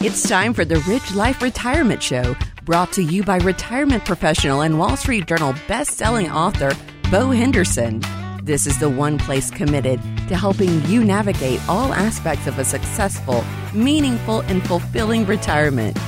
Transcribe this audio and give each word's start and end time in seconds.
It's 0.00 0.28
time 0.28 0.54
for 0.54 0.64
the 0.64 0.78
Rich 0.86 1.12
Life 1.16 1.42
Retirement 1.42 2.00
Show, 2.00 2.36
brought 2.64 2.92
to 2.92 3.02
you 3.02 3.24
by 3.24 3.38
retirement 3.38 4.04
professional 4.04 4.60
and 4.60 4.78
Wall 4.78 4.96
Street 4.96 5.26
Journal 5.26 5.56
best-selling 5.66 6.30
author 6.30 6.70
Bo 7.10 7.32
Henderson. 7.32 8.00
This 8.44 8.68
is 8.68 8.78
the 8.78 8.88
one 8.88 9.18
place 9.18 9.50
committed 9.50 10.00
to 10.28 10.36
helping 10.36 10.84
you 10.84 11.02
navigate 11.02 11.60
all 11.68 11.92
aspects 11.92 12.46
of 12.46 12.60
a 12.60 12.64
successful, 12.64 13.44
meaningful, 13.74 14.42
and 14.42 14.64
fulfilling 14.68 15.26
retirement. 15.26 15.98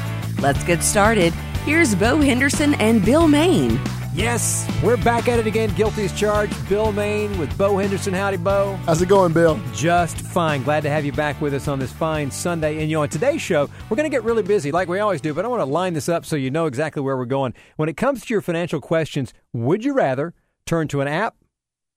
Let's 0.40 0.62
get 0.62 0.84
started. 0.84 1.32
Here's 1.64 1.96
Bo 1.96 2.20
Henderson 2.20 2.74
and 2.74 3.04
Bill 3.04 3.26
Main. 3.26 3.76
Yes, 4.20 4.70
we're 4.82 4.98
back 4.98 5.28
at 5.28 5.38
it 5.38 5.46
again. 5.46 5.74
Guilty 5.76 6.04
as 6.04 6.12
charged. 6.12 6.68
Bill 6.68 6.92
Maine 6.92 7.38
with 7.38 7.56
Bo 7.56 7.78
Henderson. 7.78 8.12
Howdy, 8.12 8.36
Bo. 8.36 8.74
How's 8.84 9.00
it 9.00 9.08
going, 9.08 9.32
Bill? 9.32 9.58
Just 9.72 10.18
fine. 10.18 10.62
Glad 10.62 10.82
to 10.82 10.90
have 10.90 11.06
you 11.06 11.12
back 11.12 11.40
with 11.40 11.54
us 11.54 11.68
on 11.68 11.78
this 11.78 11.90
fine 11.90 12.30
Sunday. 12.30 12.82
And 12.82 12.90
you 12.90 12.98
know, 12.98 13.02
on 13.02 13.08
today's 13.08 13.40
show, 13.40 13.70
we're 13.88 13.96
going 13.96 14.08
to 14.08 14.14
get 14.14 14.22
really 14.22 14.42
busy 14.42 14.72
like 14.72 14.88
we 14.88 14.98
always 14.98 15.22
do, 15.22 15.32
but 15.32 15.46
I 15.46 15.48
want 15.48 15.62
to 15.62 15.64
line 15.64 15.94
this 15.94 16.06
up 16.06 16.26
so 16.26 16.36
you 16.36 16.50
know 16.50 16.66
exactly 16.66 17.00
where 17.00 17.16
we're 17.16 17.24
going. 17.24 17.54
When 17.76 17.88
it 17.88 17.96
comes 17.96 18.26
to 18.26 18.34
your 18.34 18.42
financial 18.42 18.78
questions, 18.78 19.32
would 19.54 19.86
you 19.86 19.94
rather 19.94 20.34
turn 20.66 20.86
to 20.88 21.00
an 21.00 21.08
app 21.08 21.36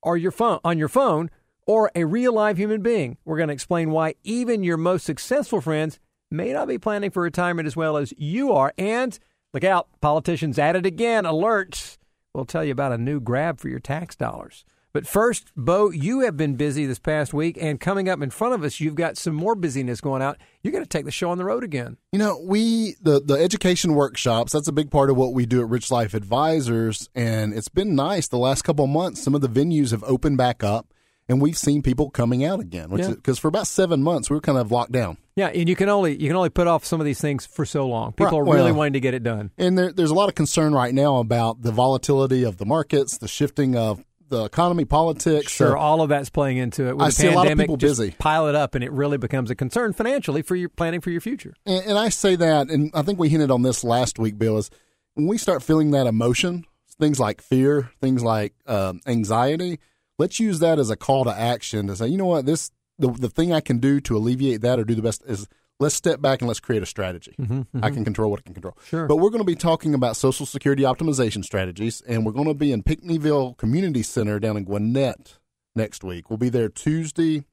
or 0.02 0.16
your 0.16 0.31
phone 0.31 0.62
on 0.64 0.78
your 0.78 0.88
phone 0.88 1.30
or 1.67 1.92
a 1.94 2.05
real 2.05 2.31
live 2.31 2.58
human 2.58 2.81
being? 2.81 3.17
We're 3.26 3.36
going 3.38 3.50
to 3.50 3.53
explain 3.53 3.92
why 3.92 4.16
even 4.23 4.64
your 4.64 4.78
most 4.78 5.03
successful 5.03 5.59
friends 5.59 6.00
may 6.31 6.53
not 6.53 6.70
be 6.70 6.78
planning 6.78 7.12
for 7.12 7.22
retirement 7.22 7.67
as 7.67 7.76
well 7.76 7.98
as 7.98 8.14
you 8.17 8.53
are. 8.53 8.73
And 8.78 9.20
look 9.53 9.66
out, 9.66 9.90
politicians 10.00 10.58
at 10.58 10.78
it 10.78 10.86
again. 10.86 11.26
Alerts. 11.26 11.98
We'll 12.34 12.46
tell 12.46 12.64
you 12.64 12.72
about 12.72 12.92
a 12.92 12.98
new 12.98 13.20
grab 13.20 13.60
for 13.60 13.70
your 13.70 13.80
tax 13.80 14.16
dollars. 14.16 14.66
But 14.92 15.08
first, 15.08 15.52
Bo, 15.55 15.92
you 15.92 16.22
have 16.22 16.36
been 16.36 16.56
busy 16.56 16.86
this 16.86 17.00
past 17.00 17.34
week, 17.34 17.58
and 17.59 17.80
coming 17.80 18.09
up 18.09 18.22
in 18.22 18.30
front 18.30 18.54
of 18.54 18.64
us, 18.64 18.80
you've 18.80 18.96
got 18.96 19.18
some 19.18 19.34
more 19.34 19.56
busyness 19.56 20.02
going 20.02 20.22
out. 20.22 20.38
You're 20.62 20.72
going 20.72 20.84
to 20.84 20.90
take 20.90 21.06
the 21.06 21.12
show 21.12 21.30
on 21.30 21.38
the 21.38 21.46
road 21.46 21.64
again. 21.64 21.98
You 22.12 22.20
know, 22.20 22.40
we 22.44 22.96
the 23.02 23.20
the 23.20 23.36
education 23.36 23.94
workshops. 23.94 24.52
That's 24.52 24.68
a 24.68 24.72
big 24.72 24.90
part 24.90 25.12
of 25.12 25.16
what 25.16 25.34
we 25.34 25.46
do 25.46 25.62
at 25.62 25.70
Rich 25.70 25.92
Life 25.92 26.14
Advisors, 26.16 27.08
and 27.14 27.54
it's 27.54 27.70
been 27.70 27.95
nice 27.95 28.28
the 28.28 28.38
last 28.38 28.64
couple 28.64 28.86
months. 28.88 29.23
Some 29.23 29.36
of 29.36 29.42
the 29.42 29.50
venues 29.50 29.92
have 29.92 30.04
opened 30.04 30.38
back 30.38 30.64
up, 30.64 30.92
and 31.30 31.42
we've 31.42 31.58
seen 31.58 31.82
people 31.82 32.10
coming 32.10 32.44
out 32.44 32.60
again. 32.60 32.90
Because 32.90 33.38
yeah. 33.38 33.42
for 33.42 33.48
about 33.48 33.68
seven 33.68 34.04
months 34.04 34.30
we 34.30 34.36
were 34.36 34.42
kind 34.42 34.58
of 34.58 34.72
locked 34.72 34.92
down. 34.92 35.18
Yeah, 35.36 35.48
and 35.48 35.68
you 35.68 35.76
can 35.76 35.90
only 35.90 36.14
you 36.14 36.30
can 36.30 36.36
only 36.36 36.50
put 36.50 36.68
off 36.68 36.86
some 36.86 37.00
of 37.00 37.06
these 37.06 37.20
things 37.20 37.46
for 37.46 37.66
so 37.66 37.88
long. 37.88 38.12
People 38.12 38.42
right. 38.42 38.50
are 38.50 38.56
really 38.56 38.72
well, 38.72 38.80
wanting 38.80 38.94
to 38.94 39.00
get 39.00 39.14
it 39.14 39.24
done. 39.24 39.52
And 39.58 39.78
there, 39.78 39.92
there's 39.92 40.12
a 40.12 40.16
lot 40.16 40.30
of 40.30 40.36
concern 40.36 40.74
right 40.74 40.94
now 40.94 41.18
about 41.18 41.62
the 41.62 41.72
volatility 41.72 42.44
of 42.44 42.58
the 42.58 42.66
markets, 42.66 43.18
the 43.18 43.28
shifting 43.28 43.76
of 43.76 44.04
the 44.30 44.46
economy, 44.46 44.86
politics. 44.86 45.52
Sure, 45.52 45.70
so 45.70 45.78
all 45.78 46.02
of 46.02 46.10
that's 46.10 46.30
playing 46.30 46.58
into 46.58 46.88
it. 46.88 46.98
With 46.98 47.08
I 47.08 47.10
see 47.10 47.30
pandemic, 47.30 47.36
a 47.36 47.38
lot 47.38 47.52
of 47.52 47.60
people 47.60 47.78
busy. 47.78 48.12
Pile 48.12 48.48
it 48.48 48.56
up, 48.56 48.76
and 48.76 48.84
it 48.84 48.92
really 48.92 49.18
becomes 49.18 49.50
a 49.50 49.56
concern 49.56 49.94
financially 49.94 50.42
for 50.42 50.56
your 50.56 50.70
planning 50.70 51.02
for 51.02 51.10
your 51.10 51.22
future. 51.22 51.54
And, 51.66 51.86
and 51.86 51.98
I 51.98 52.10
say 52.10 52.36
that, 52.36 52.70
and 52.70 52.92
I 52.94 53.02
think 53.02 53.20
we 53.20 53.30
hinted 53.30 53.52
on 53.52 53.64
this 53.64 53.84
last 53.84 54.20
week, 54.20 54.38
Bill. 54.38 54.58
Is 54.58 54.70
when 55.16 55.28
we 55.28 55.38
start 55.38 55.64
feeling 55.64 55.92
that 55.92 56.06
emotion, 56.06 56.66
things 57.00 57.20
like 57.20 57.42
fear, 57.42 57.92
things 58.02 58.24
like 58.24 58.54
um, 58.68 59.02
anxiety 59.08 59.80
let's 60.19 60.39
use 60.39 60.59
that 60.59 60.80
as 60.80 60.89
a 60.89 60.95
call 60.95 61.23
to 61.25 61.38
action 61.38 61.88
to 61.88 61.95
say, 61.95 62.08
you 62.08 62.17
know 62.17 62.25
what, 62.25 62.45
this 62.45 62.72
the 63.00 63.11
the 63.11 63.30
thing 63.30 63.52
I 63.53 63.59
can 63.59 63.80
do 63.80 64.00
to 64.02 64.17
alleviate 64.17 64.61
that 64.61 64.80
or 64.80 64.83
do 64.83 64.95
the 64.95 65.02
best 65.02 65.23
is 65.25 65.47
let's 65.80 65.95
step 65.95 66.22
back 66.22 66.42
and 66.42 66.47
let's 66.47 66.59
create 66.59 66.83
a 66.83 66.86
strategy. 66.86 67.36
Mm-hmm, 67.39 67.59
mm-hmm. 67.59 67.83
I 67.83 67.89
can 67.89 68.03
control 68.03 68.31
what 68.31 68.39
I 68.39 68.44
can 68.44 68.53
control. 68.53 68.78
Sure. 68.86 69.08
But 69.08 69.17
we're 69.17 69.30
going 69.30 69.42
to 69.42 69.45
be 69.45 69.55
talking 69.55 69.94
about 69.94 70.16
Social 70.16 70.45
Security 70.45 70.83
optimization 70.83 71.44
strategies, 71.44 72.02
and 72.02 72.25
we're 72.25 72.31
going 72.31 72.47
to 72.47 72.53
be 72.53 72.72
in 72.72 72.83
Pinckneyville 72.83 73.58
Community 73.58 74.03
Center 74.03 74.39
down 74.39 74.58
in 74.58 74.64
Gwinnett 74.64 75.38
next 75.75 76.03
week. 76.03 76.30
We'll 76.30 76.38
be 76.38 76.50
there 76.50 76.70
Tuesday, 76.70 77.44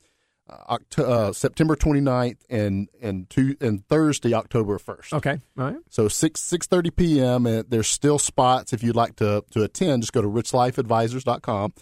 uh, 0.48 0.78
uh, 0.98 1.32
September 1.32 1.76
29th, 1.76 2.38
and 2.48 2.88
and 3.00 3.28
two, 3.30 3.56
and 3.60 3.86
Thursday, 3.88 4.34
October 4.34 4.78
1st. 4.78 5.12
Okay, 5.14 5.38
all 5.58 5.64
right. 5.64 5.76
So 5.88 6.08
6 6.08 6.40
6:30 6.40 6.96
p.m. 6.96 7.46
And 7.46 7.68
there's 7.68 7.88
still 7.88 8.18
spots 8.18 8.72
if 8.72 8.82
you'd 8.82 8.96
like 8.96 9.16
to 9.16 9.44
to 9.50 9.62
attend. 9.62 10.02
Just 10.02 10.12
go 10.12 10.22
to 10.22 10.28
richlifeadvisors.com. 10.28 11.72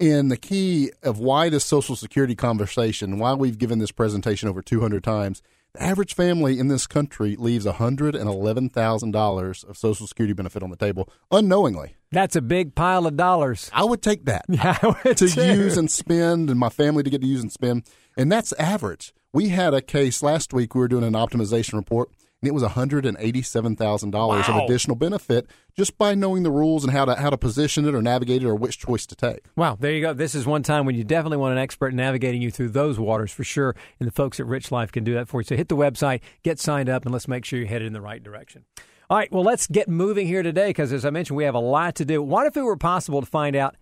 And 0.00 0.30
the 0.30 0.36
key 0.36 0.90
of 1.02 1.18
why 1.18 1.48
this 1.48 1.64
Social 1.64 1.94
Security 1.94 2.34
conversation, 2.34 3.18
why 3.18 3.34
we've 3.34 3.58
given 3.58 3.78
this 3.78 3.92
presentation 3.92 4.48
over 4.48 4.60
200 4.60 5.04
times, 5.04 5.40
the 5.72 5.82
average 5.82 6.14
family 6.14 6.58
in 6.58 6.68
this 6.68 6.86
country 6.86 7.36
leaves 7.36 7.64
$111,000 7.66 9.64
of 9.68 9.76
Social 9.76 10.06
Security 10.06 10.32
benefit 10.32 10.62
on 10.62 10.70
the 10.70 10.76
table 10.76 11.08
unknowingly. 11.30 11.94
That's 12.10 12.36
a 12.36 12.42
big 12.42 12.74
pile 12.74 13.06
of 13.06 13.16
dollars. 13.16 13.70
I 13.72 13.84
would 13.84 14.02
take 14.02 14.24
that 14.26 14.44
yeah, 14.48 14.74
to 14.74 15.14
too. 15.14 15.44
use 15.44 15.76
and 15.76 15.90
spend, 15.90 16.50
and 16.50 16.58
my 16.58 16.68
family 16.68 17.02
to 17.02 17.10
get 17.10 17.20
to 17.22 17.26
use 17.26 17.42
and 17.42 17.52
spend. 17.52 17.84
And 18.16 18.30
that's 18.30 18.52
average. 18.54 19.12
We 19.32 19.48
had 19.48 19.74
a 19.74 19.82
case 19.82 20.22
last 20.22 20.52
week, 20.52 20.74
we 20.74 20.80
were 20.80 20.88
doing 20.88 21.04
an 21.04 21.14
optimization 21.14 21.74
report 21.74 22.10
and 22.44 22.48
it 22.48 22.52
was 22.52 22.62
$187,000 22.62 24.12
wow. 24.12 24.38
of 24.38 24.64
additional 24.64 24.96
benefit 24.96 25.46
just 25.74 25.96
by 25.96 26.14
knowing 26.14 26.42
the 26.42 26.50
rules 26.50 26.84
and 26.84 26.92
how 26.92 27.06
to 27.06 27.14
how 27.14 27.30
to 27.30 27.38
position 27.38 27.88
it 27.88 27.94
or 27.94 28.02
navigate 28.02 28.42
it 28.42 28.46
or 28.46 28.54
which 28.54 28.78
choice 28.78 29.06
to 29.06 29.16
take. 29.16 29.46
Wow, 29.56 29.78
there 29.80 29.92
you 29.92 30.02
go. 30.02 30.12
This 30.12 30.34
is 30.34 30.44
one 30.44 30.62
time 30.62 30.84
when 30.84 30.94
you 30.94 31.04
definitely 31.04 31.38
want 31.38 31.52
an 31.52 31.58
expert 31.58 31.94
navigating 31.94 32.42
you 32.42 32.50
through 32.50 32.68
those 32.68 33.00
waters 33.00 33.32
for 33.32 33.44
sure, 33.44 33.74
and 33.98 34.06
the 34.06 34.12
folks 34.12 34.38
at 34.38 34.46
Rich 34.46 34.70
Life 34.70 34.92
can 34.92 35.04
do 35.04 35.14
that 35.14 35.26
for 35.26 35.40
you. 35.40 35.44
So 35.44 35.56
hit 35.56 35.70
the 35.70 35.76
website, 35.76 36.20
get 36.42 36.60
signed 36.60 36.90
up, 36.90 37.06
and 37.06 37.14
let's 37.14 37.26
make 37.26 37.46
sure 37.46 37.58
you're 37.58 37.66
headed 37.66 37.86
in 37.86 37.94
the 37.94 38.02
right 38.02 38.22
direction. 38.22 38.66
All 39.08 39.16
right, 39.16 39.32
well, 39.32 39.42
let's 39.42 39.66
get 39.66 39.88
moving 39.88 40.26
here 40.26 40.42
today 40.42 40.68
because, 40.68 40.92
as 40.92 41.06
I 41.06 41.10
mentioned, 41.10 41.38
we 41.38 41.44
have 41.44 41.54
a 41.54 41.60
lot 41.60 41.94
to 41.94 42.04
do. 42.04 42.22
What 42.22 42.46
if 42.46 42.58
it 42.58 42.62
were 42.62 42.76
possible 42.76 43.22
to 43.22 43.26
find 43.26 43.56
out 43.56 43.74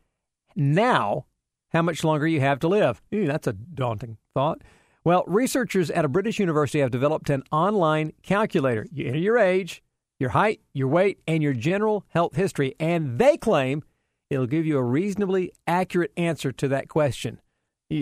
now 0.55 1.27
how 1.71 1.83
much 1.83 2.05
longer 2.05 2.29
you 2.29 2.41
have 2.41 2.61
to 2.61 2.69
live? 2.69 3.03
Ooh, 3.13 3.27
that's 3.27 3.49
a 3.49 3.55
daunting 3.55 4.19
thought. 4.35 4.63
Well, 5.05 5.25
researchers 5.27 5.91
at 5.91 6.05
a 6.05 6.09
British 6.09 6.39
university 6.39 6.79
have 6.79 6.93
developed 6.93 7.29
an 7.29 7.43
online 7.51 8.13
calculator. 8.23 8.87
You 8.93 9.09
enter 9.09 9.19
your 9.19 9.37
age, 9.37 9.83
your 10.21 10.31
height, 10.31 10.61
your 10.73 10.87
weight, 10.87 11.19
and 11.27 11.43
your 11.43 11.55
general 11.55 12.05
health 12.09 12.37
history, 12.37 12.77
and 12.79 13.19
they 13.19 13.37
claim 13.37 13.83
it'll 14.31 14.47
give 14.47 14.65
you 14.65 14.79
a 14.79 14.83
reasonably 14.83 15.53
accurate 15.67 16.13
answer 16.17 16.53
to 16.53 16.69
that 16.69 16.89
question. 16.89 17.41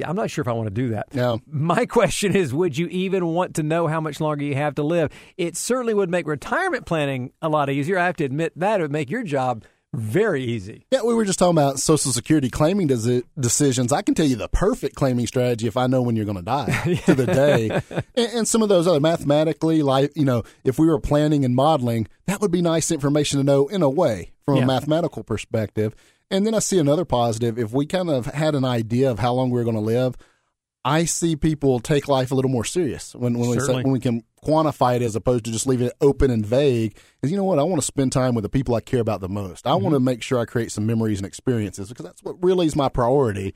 I'm 0.05 0.15
not 0.15 0.31
sure 0.31 0.43
if 0.43 0.49
I 0.49 0.53
want 0.53 0.69
to 0.69 0.75
do 0.75 0.91
that. 0.91 1.13
No. 1.15 1.41
My 1.47 1.87
question 1.87 2.37
is 2.37 2.55
would 2.55 2.79
you 2.79 2.87
even 2.89 3.27
want 3.27 3.55
to 3.57 3.63
know 3.63 3.87
how 3.87 4.01
much 4.01 4.21
longer 4.21 4.45
you 4.45 4.55
have 4.55 4.75
to 4.77 4.83
live? 4.83 5.11
It 5.37 5.57
certainly 5.57 5.95
would 5.95 6.11
make 6.11 6.27
retirement 6.29 6.87
planning 6.87 7.33
a 7.43 7.49
lot 7.49 7.71
easier. 7.71 7.99
I 7.99 8.07
have 8.07 8.17
to 8.17 8.25
admit 8.25 8.53
that 8.57 8.81
it 8.81 8.83
would 8.83 8.93
make 8.93 9.11
your 9.11 9.25
job 9.25 9.65
very 9.93 10.45
easy. 10.45 10.87
Yeah, 10.93 11.03
we 11.03 11.15
were 11.15 11.25
just 11.25 11.39
talking 11.39 11.57
about 11.57 11.81
Social 11.81 12.13
Security 12.13 12.49
claiming 12.49 12.87
decisions. 12.87 13.93
I 13.93 14.03
can 14.03 14.15
tell 14.15 14.27
you 14.27 14.37
the 14.37 14.49
perfect 14.49 14.95
claiming 14.95 15.27
strategy 15.27 15.67
if 15.67 15.77
I 15.77 15.89
know 15.89 16.01
when 16.01 16.15
you're 16.15 16.25
going 16.25 16.37
to 16.37 16.43
die 16.43 17.01
to 17.07 17.15
the 17.15 17.27
day. 17.27 17.71
And, 18.15 18.33
and, 18.33 18.49
some 18.49 18.63
of 18.63 18.69
those 18.69 18.87
other 18.87 19.01
mathematically, 19.01 19.83
like, 19.83 20.13
you 20.15 20.25
know, 20.25 20.45
if 20.65 20.79
we 20.79 20.87
were 20.87 21.01
planning 21.01 21.45
and 21.45 21.57
modeling, 21.57 22.07
that 22.27 22.41
would 22.41 22.53
be 22.53 22.63
nice 22.63 22.93
information 22.93 23.39
to 23.39 23.45
know 23.45 23.67
in 23.67 23.83
a 23.83 23.91
way 23.91 24.33
from 24.45 24.57
yeah. 24.57 24.63
a 24.63 24.67
mathematical 24.67 25.25
perspective. 25.25 25.95
And 26.31 26.47
then 26.47 26.55
I 26.55 26.61
see 26.61 26.79
another 26.79 27.05
positive. 27.05 27.59
If 27.59 27.73
we 27.73 27.87
kind 27.87 28.11
of 28.11 28.27
had 28.27 28.55
an 28.55 28.65
idea 28.65 29.11
of 29.11 29.19
how 29.19 29.33
long 29.33 29.51
we 29.51 29.59
we're 29.59 29.65
going 29.65 29.75
to 29.75 29.81
live, 29.81 30.17
I 30.85 31.05
see 31.05 31.37
people 31.37 31.81
take 31.81 32.09
life 32.09 32.31
a 32.31 32.35
little 32.35 32.51
more 32.51 32.65
serious 32.65 33.15
when 33.15 33.39
when 33.39 33.51
we 33.51 33.57
when 33.57 33.91
we 33.91 34.01
can 34.01 34.23
quantify 34.45 34.97
it 34.97 35.03
as 35.03 35.17
opposed 35.17 35.45
to 35.45 35.53
just 35.53 35.67
leaving 35.67 35.89
it 35.89 35.93
open 36.01 36.31
and 36.31 36.45
vague. 36.45 36.97
Is 37.23 37.31
you 37.31 37.37
know 37.37 37.45
what 37.45 37.59
I 37.59 37.63
want 37.63 37.81
to 37.81 37.87
spend 37.87 38.13
time 38.13 38.35
with 38.35 38.43
the 38.43 38.49
people 38.49 38.75
I 38.75 38.81
care 38.81 39.01
about 39.01 39.21
the 39.21 39.29
most. 39.29 39.67
I 39.67 39.71
mm-hmm. 39.71 39.85
want 39.85 39.95
to 39.95 40.01
make 40.01 40.23
sure 40.23 40.39
I 40.39 40.45
create 40.45 40.73
some 40.73 40.87
memories 40.87 41.19
and 41.19 41.27
experiences 41.27 41.89
because 41.89 42.05
that's 42.05 42.23
what 42.23 42.43
really 42.43 42.67
is 42.67 42.77
my 42.77 42.89
priority. 42.89 43.55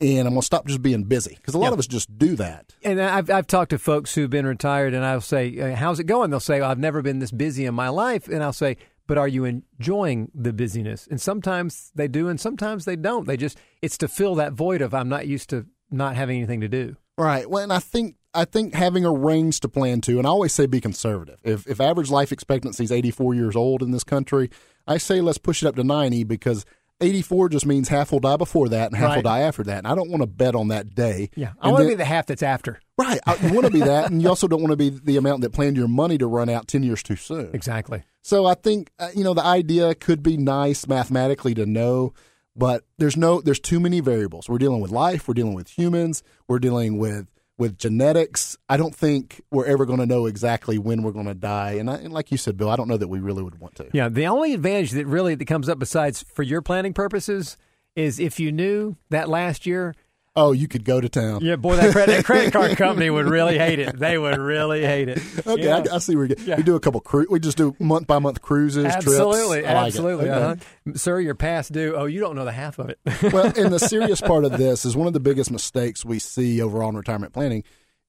And 0.00 0.26
I'm 0.26 0.34
gonna 0.34 0.42
stop 0.42 0.66
just 0.66 0.82
being 0.82 1.04
busy 1.04 1.36
because 1.36 1.54
a 1.54 1.58
lot 1.58 1.66
yep. 1.66 1.74
of 1.74 1.78
us 1.78 1.86
just 1.86 2.18
do 2.18 2.34
that. 2.36 2.74
And 2.82 3.00
I've 3.00 3.30
I've 3.30 3.46
talked 3.46 3.70
to 3.70 3.78
folks 3.78 4.14
who've 4.14 4.28
been 4.28 4.46
retired, 4.46 4.94
and 4.94 5.04
I'll 5.04 5.20
say, 5.20 5.74
"How's 5.74 6.00
it 6.00 6.04
going?" 6.04 6.30
They'll 6.30 6.40
say, 6.40 6.60
"I've 6.60 6.78
never 6.78 7.02
been 7.02 7.20
this 7.20 7.30
busy 7.30 7.66
in 7.66 7.74
my 7.74 7.88
life," 7.88 8.26
and 8.26 8.42
I'll 8.42 8.52
say, 8.52 8.78
but 9.06 9.18
are 9.18 9.28
you 9.28 9.44
enjoying 9.44 10.30
the 10.34 10.52
busyness? 10.52 11.06
And 11.06 11.20
sometimes 11.20 11.92
they 11.94 12.08
do, 12.08 12.28
and 12.28 12.40
sometimes 12.40 12.84
they 12.84 12.96
don't. 12.96 13.26
They 13.26 13.36
just 13.36 13.58
it's 13.80 13.98
to 13.98 14.08
fill 14.08 14.36
that 14.36 14.52
void 14.52 14.80
of 14.80 14.94
I'm 14.94 15.08
not 15.08 15.26
used 15.26 15.50
to 15.50 15.66
not 15.90 16.16
having 16.16 16.38
anything 16.38 16.60
to 16.60 16.68
do. 16.68 16.96
Right. 17.18 17.48
Well, 17.48 17.62
and 17.62 17.72
I 17.72 17.78
think 17.78 18.16
I 18.34 18.44
think 18.44 18.74
having 18.74 19.04
a 19.04 19.12
range 19.12 19.60
to 19.60 19.68
plan 19.68 20.00
to, 20.02 20.18
and 20.18 20.26
I 20.26 20.30
always 20.30 20.52
say 20.52 20.66
be 20.66 20.80
conservative. 20.80 21.40
If 21.44 21.66
if 21.66 21.80
average 21.80 22.10
life 22.10 22.32
expectancy 22.32 22.84
is 22.84 22.92
84 22.92 23.34
years 23.34 23.56
old 23.56 23.82
in 23.82 23.90
this 23.90 24.04
country, 24.04 24.50
I 24.86 24.98
say 24.98 25.20
let's 25.20 25.38
push 25.38 25.62
it 25.62 25.66
up 25.66 25.76
to 25.76 25.84
90 25.84 26.24
because 26.24 26.64
84 27.00 27.48
just 27.48 27.66
means 27.66 27.88
half 27.88 28.12
will 28.12 28.20
die 28.20 28.36
before 28.36 28.68
that 28.68 28.86
and 28.86 28.96
half 28.96 29.08
right. 29.08 29.16
will 29.16 29.22
die 29.22 29.40
after 29.40 29.64
that. 29.64 29.78
And 29.78 29.86
I 29.86 29.94
don't 29.94 30.08
want 30.08 30.22
to 30.22 30.26
bet 30.26 30.54
on 30.54 30.68
that 30.68 30.94
day. 30.94 31.30
Yeah. 31.34 31.52
I 31.60 31.70
want 31.70 31.82
to 31.82 31.88
be 31.88 31.94
the 31.94 32.04
half 32.04 32.26
that's 32.26 32.44
after. 32.44 32.80
Right. 32.96 33.20
You 33.42 33.52
want 33.52 33.66
to 33.66 33.72
be 33.72 33.80
that. 33.80 34.10
And 34.10 34.22
you 34.22 34.28
also 34.28 34.46
don't 34.46 34.60
want 34.60 34.70
to 34.70 34.76
be 34.76 34.90
the 34.90 35.16
amount 35.16 35.40
that 35.40 35.50
planned 35.52 35.76
your 35.76 35.88
money 35.88 36.16
to 36.18 36.28
run 36.28 36.48
out 36.48 36.68
10 36.68 36.84
years 36.84 37.02
too 37.02 37.16
soon. 37.16 37.50
Exactly. 37.52 38.04
So 38.22 38.46
I 38.46 38.54
think, 38.54 38.92
uh, 39.00 39.08
you 39.14 39.24
know, 39.24 39.34
the 39.34 39.44
idea 39.44 39.96
could 39.96 40.22
be 40.22 40.36
nice 40.36 40.86
mathematically 40.86 41.54
to 41.54 41.66
know 41.66 42.12
but 42.54 42.84
there's 42.98 43.16
no 43.16 43.40
there's 43.40 43.60
too 43.60 43.80
many 43.80 44.00
variables. 44.00 44.48
We're 44.48 44.58
dealing 44.58 44.80
with 44.80 44.90
life, 44.90 45.26
we're 45.26 45.34
dealing 45.34 45.54
with 45.54 45.70
humans, 45.70 46.22
we're 46.48 46.58
dealing 46.58 46.98
with 46.98 47.28
with 47.58 47.78
genetics. 47.78 48.56
I 48.68 48.76
don't 48.76 48.94
think 48.94 49.42
we're 49.50 49.66
ever 49.66 49.84
going 49.86 49.98
to 49.98 50.06
know 50.06 50.26
exactly 50.26 50.78
when 50.78 51.02
we're 51.02 51.12
going 51.12 51.26
to 51.26 51.34
die. 51.34 51.72
And, 51.72 51.90
I, 51.90 51.96
and, 51.96 52.12
like 52.12 52.30
you 52.30 52.38
said, 52.38 52.56
Bill, 52.56 52.70
I 52.70 52.76
don't 52.76 52.88
know 52.88 52.96
that 52.96 53.08
we 53.08 53.20
really 53.20 53.42
would 53.42 53.60
want 53.60 53.74
to. 53.76 53.88
Yeah, 53.92 54.08
the 54.08 54.26
only 54.26 54.54
advantage 54.54 54.92
that 54.92 55.06
really 55.06 55.34
that 55.34 55.44
comes 55.44 55.68
up 55.68 55.78
besides 55.78 56.22
for 56.22 56.42
your 56.42 56.62
planning 56.62 56.92
purposes 56.92 57.56
is 57.94 58.18
if 58.18 58.40
you 58.40 58.50
knew 58.50 58.96
that 59.10 59.28
last 59.28 59.66
year 59.66 59.94
Oh, 60.34 60.52
you 60.52 60.66
could 60.66 60.84
go 60.84 60.98
to 60.98 61.10
town. 61.10 61.40
Yeah, 61.42 61.56
boy, 61.56 61.76
that 61.76 61.92
credit, 61.92 62.16
that 62.16 62.24
credit 62.26 62.54
card 62.54 62.76
company 62.78 63.10
would 63.10 63.26
really 63.28 63.58
hate 63.58 63.78
it. 63.78 63.98
They 63.98 64.16
would 64.16 64.38
really 64.38 64.80
hate 64.80 65.10
it. 65.10 65.20
Okay, 65.46 65.64
Yeah. 65.64 65.84
I, 65.90 65.96
I 65.96 65.98
see 65.98 66.16
where 66.16 66.24
you 66.24 66.34
get. 66.34 66.46
Yeah. 66.46 66.56
We 66.56 66.62
do 66.62 66.74
a 66.74 66.80
couple 66.80 67.00
cru- 67.00 67.26
We 67.28 67.38
just 67.38 67.58
do 67.58 67.76
month 67.78 68.06
by 68.06 68.18
month 68.18 68.40
cruises, 68.40 68.86
Absolutely, 68.86 69.60
trips. 69.60 69.74
Like 69.74 69.86
absolutely. 69.86 70.30
Uh-huh. 70.30 70.56
Sir, 70.94 71.20
you're 71.20 71.34
past 71.34 71.72
due. 71.72 71.94
Oh, 71.96 72.06
you 72.06 72.18
don't 72.20 72.34
know 72.34 72.46
the 72.46 72.52
half 72.52 72.78
of 72.78 72.88
it. 72.88 72.98
well, 73.32 73.52
and 73.56 73.70
the 73.72 73.78
serious 73.78 74.22
part 74.22 74.46
of 74.46 74.52
this 74.56 74.86
is 74.86 74.96
one 74.96 75.06
of 75.06 75.12
the 75.12 75.20
biggest 75.20 75.50
mistakes 75.50 76.02
we 76.02 76.18
see 76.18 76.62
overall 76.62 76.88
in 76.88 76.96
retirement 76.96 77.34
planning 77.34 77.62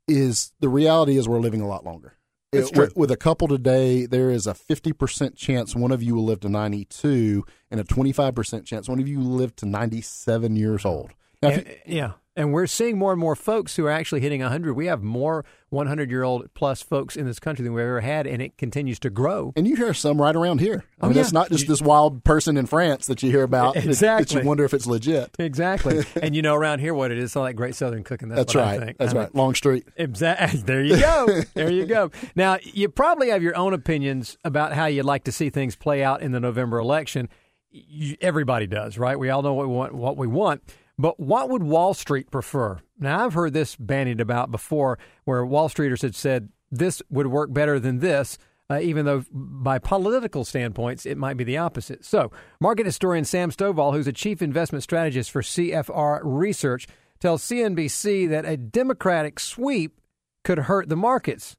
is 0.08 0.54
the 0.62 0.70
reality 0.70 1.18
is 1.18 1.28
we're 1.28 1.40
living 1.42 1.60
a 1.62 1.68
lot 1.68 1.84
longer. 1.84 2.14
It's 2.54 2.70
It- 2.70 2.74
true. 2.74 2.84
With, 2.86 2.96
with 2.96 3.12
a 3.12 3.18
couple 3.18 3.50
today, 3.50 4.06
there 4.06 4.30
is 4.32 4.48
a 4.48 4.54
50% 4.54 5.36
chance 5.36 5.76
one 5.76 5.92
of 5.92 6.02
you 6.02 6.16
will 6.16 6.24
live 6.24 6.40
to 6.42 6.50
92 6.50 7.44
and 7.70 7.82
a 7.82 7.84
25% 7.84 8.64
chance 8.66 8.88
one 8.88 9.02
of 9.02 9.10
you 9.10 9.20
will 9.20 9.26
live 9.26 9.54
to 9.58 9.66
97 9.66 10.56
years 10.56 10.86
old. 10.86 11.12
Now, 11.44 11.50
if 11.50 11.58
And- 11.60 11.68
uh, 11.68 11.72
yeah. 11.86 12.12
And 12.36 12.52
we're 12.52 12.66
seeing 12.66 12.98
more 12.98 13.12
and 13.12 13.20
more 13.22 13.36
folks 13.36 13.76
who 13.76 13.86
are 13.86 13.92
actually 13.92 14.22
hitting 14.22 14.42
100. 14.42 14.74
We 14.74 14.88
have 14.88 15.04
more 15.04 15.46
100 15.70 16.10
year 16.10 16.24
old 16.24 16.52
plus 16.56 16.82
folks 16.82 17.16
in 17.16 17.28
this 17.28 17.38
country 17.40 17.62
than 17.62 17.74
we've 17.76 17.84
ever 17.86 18.02
had, 18.02 18.26
and 18.26 18.42
it 18.42 18.58
continues 18.58 18.98
to 19.02 19.12
grow. 19.12 19.54
and 19.56 19.68
you 19.68 19.76
hear 19.76 19.94
some 19.94 20.20
right 20.20 20.36
around 20.36 20.60
here. 20.60 20.84
I 21.00 21.06
Oh, 21.06 21.10
mean, 21.10 21.16
yeah. 21.18 21.22
it's 21.22 21.32
not 21.32 21.52
just 21.52 21.68
this 21.68 21.80
wild 21.80 22.24
person 22.24 22.58
in 22.58 22.66
France 22.66 23.06
that 23.06 23.22
you 23.22 23.30
hear 23.30 23.44
about 23.44 23.76
that- 23.76 23.84
that 23.86 24.34
you 24.34 24.42
wonder 24.42 24.64
if 24.66 24.74
it's 24.74 24.88
legit. 24.88 25.30
Exactly. 25.38 26.04
and 26.24 26.36
you 26.36 26.42
know 26.42 26.56
around 26.56 26.80
here 26.80 26.96
what 26.96 27.12
it 27.12 27.20
is. 27.20 27.26
It's 27.26 27.36
all 27.36 27.44
that 27.44 27.54
great 27.54 27.76
Southern 27.76 28.04
cooking. 28.04 28.30
That's, 28.30 28.40
That's 28.40 28.56
what 28.56 28.62
right. 28.64 28.82
I 28.82 28.86
think. 28.88 28.98
That's 28.98 29.12
I 29.12 29.14
mean, 29.14 29.24
right. 29.26 29.36
Long 29.36 29.54
Street. 29.54 29.86
Exactly. 29.96 30.62
There 30.66 30.82
you 30.84 30.98
go. 31.00 31.42
There 31.54 31.72
you 31.72 31.86
go. 31.86 32.10
Now, 32.36 32.58
you 32.64 32.90
probably 32.90 33.30
have 33.30 33.44
your 33.44 33.56
own 33.56 33.74
opinions 33.76 34.40
about 34.44 34.74
how 34.74 34.88
you'd 34.88 35.06
like 35.06 35.26
to 35.26 35.32
see 35.32 35.52
things 35.52 35.76
play 35.76 36.04
out 36.04 36.24
in 36.24 36.32
the 36.32 36.40
November 36.40 36.80
election. 36.80 37.30
You, 37.70 38.16
everybody 38.22 38.66
does, 38.66 38.98
right? 38.98 39.20
We 39.20 39.30
all 39.30 39.44
know 39.44 39.54
what 39.54 39.68
we 39.68 39.74
want. 39.76 39.94
What 39.94 40.18
we 40.18 40.26
want. 40.26 40.64
But 40.98 41.20
what 41.20 41.50
would 41.50 41.64
Wall 41.64 41.94
Street 41.94 42.30
prefer? 42.32 42.80
Now, 43.00 43.26
I've 43.26 43.34
heard 43.34 43.54
this 43.54 43.76
bandied 43.76 44.22
about 44.22 44.52
before, 44.52 45.00
where 45.26 45.46
Wall 45.46 45.70
Streeters 45.70 46.02
had 46.02 46.16
said 46.16 46.50
this 46.72 47.02
would 47.10 47.28
work 47.28 47.52
better 47.54 47.80
than 47.80 48.00
this. 48.00 48.38
Uh, 48.70 48.80
even 48.80 49.06
though 49.06 49.26
by 49.30 49.78
political 49.78 50.46
standpoints 50.46 51.06
it 51.06 51.18
might 51.18 51.36
be 51.36 51.44
the 51.44 51.58
opposite. 51.58 52.06
So, 52.06 52.32
market 52.62 52.86
historian 52.86 53.26
Sam 53.26 53.52
Stovall, 53.52 53.94
who's 53.94 54.08
a 54.08 54.14
chief 54.14 54.42
investment 54.42 54.84
strategist 54.84 55.32
for 55.32 55.42
CFRA 55.42 56.22
Research, 56.24 56.88
tells 57.20 57.44
CNBC 57.44 58.30
that 58.30 58.46
a 58.46 58.56
Democratic 58.56 59.40
sweep 59.40 60.00
could 60.46 60.60
hurt 60.60 60.88
the 60.88 60.96
markets. 60.96 61.58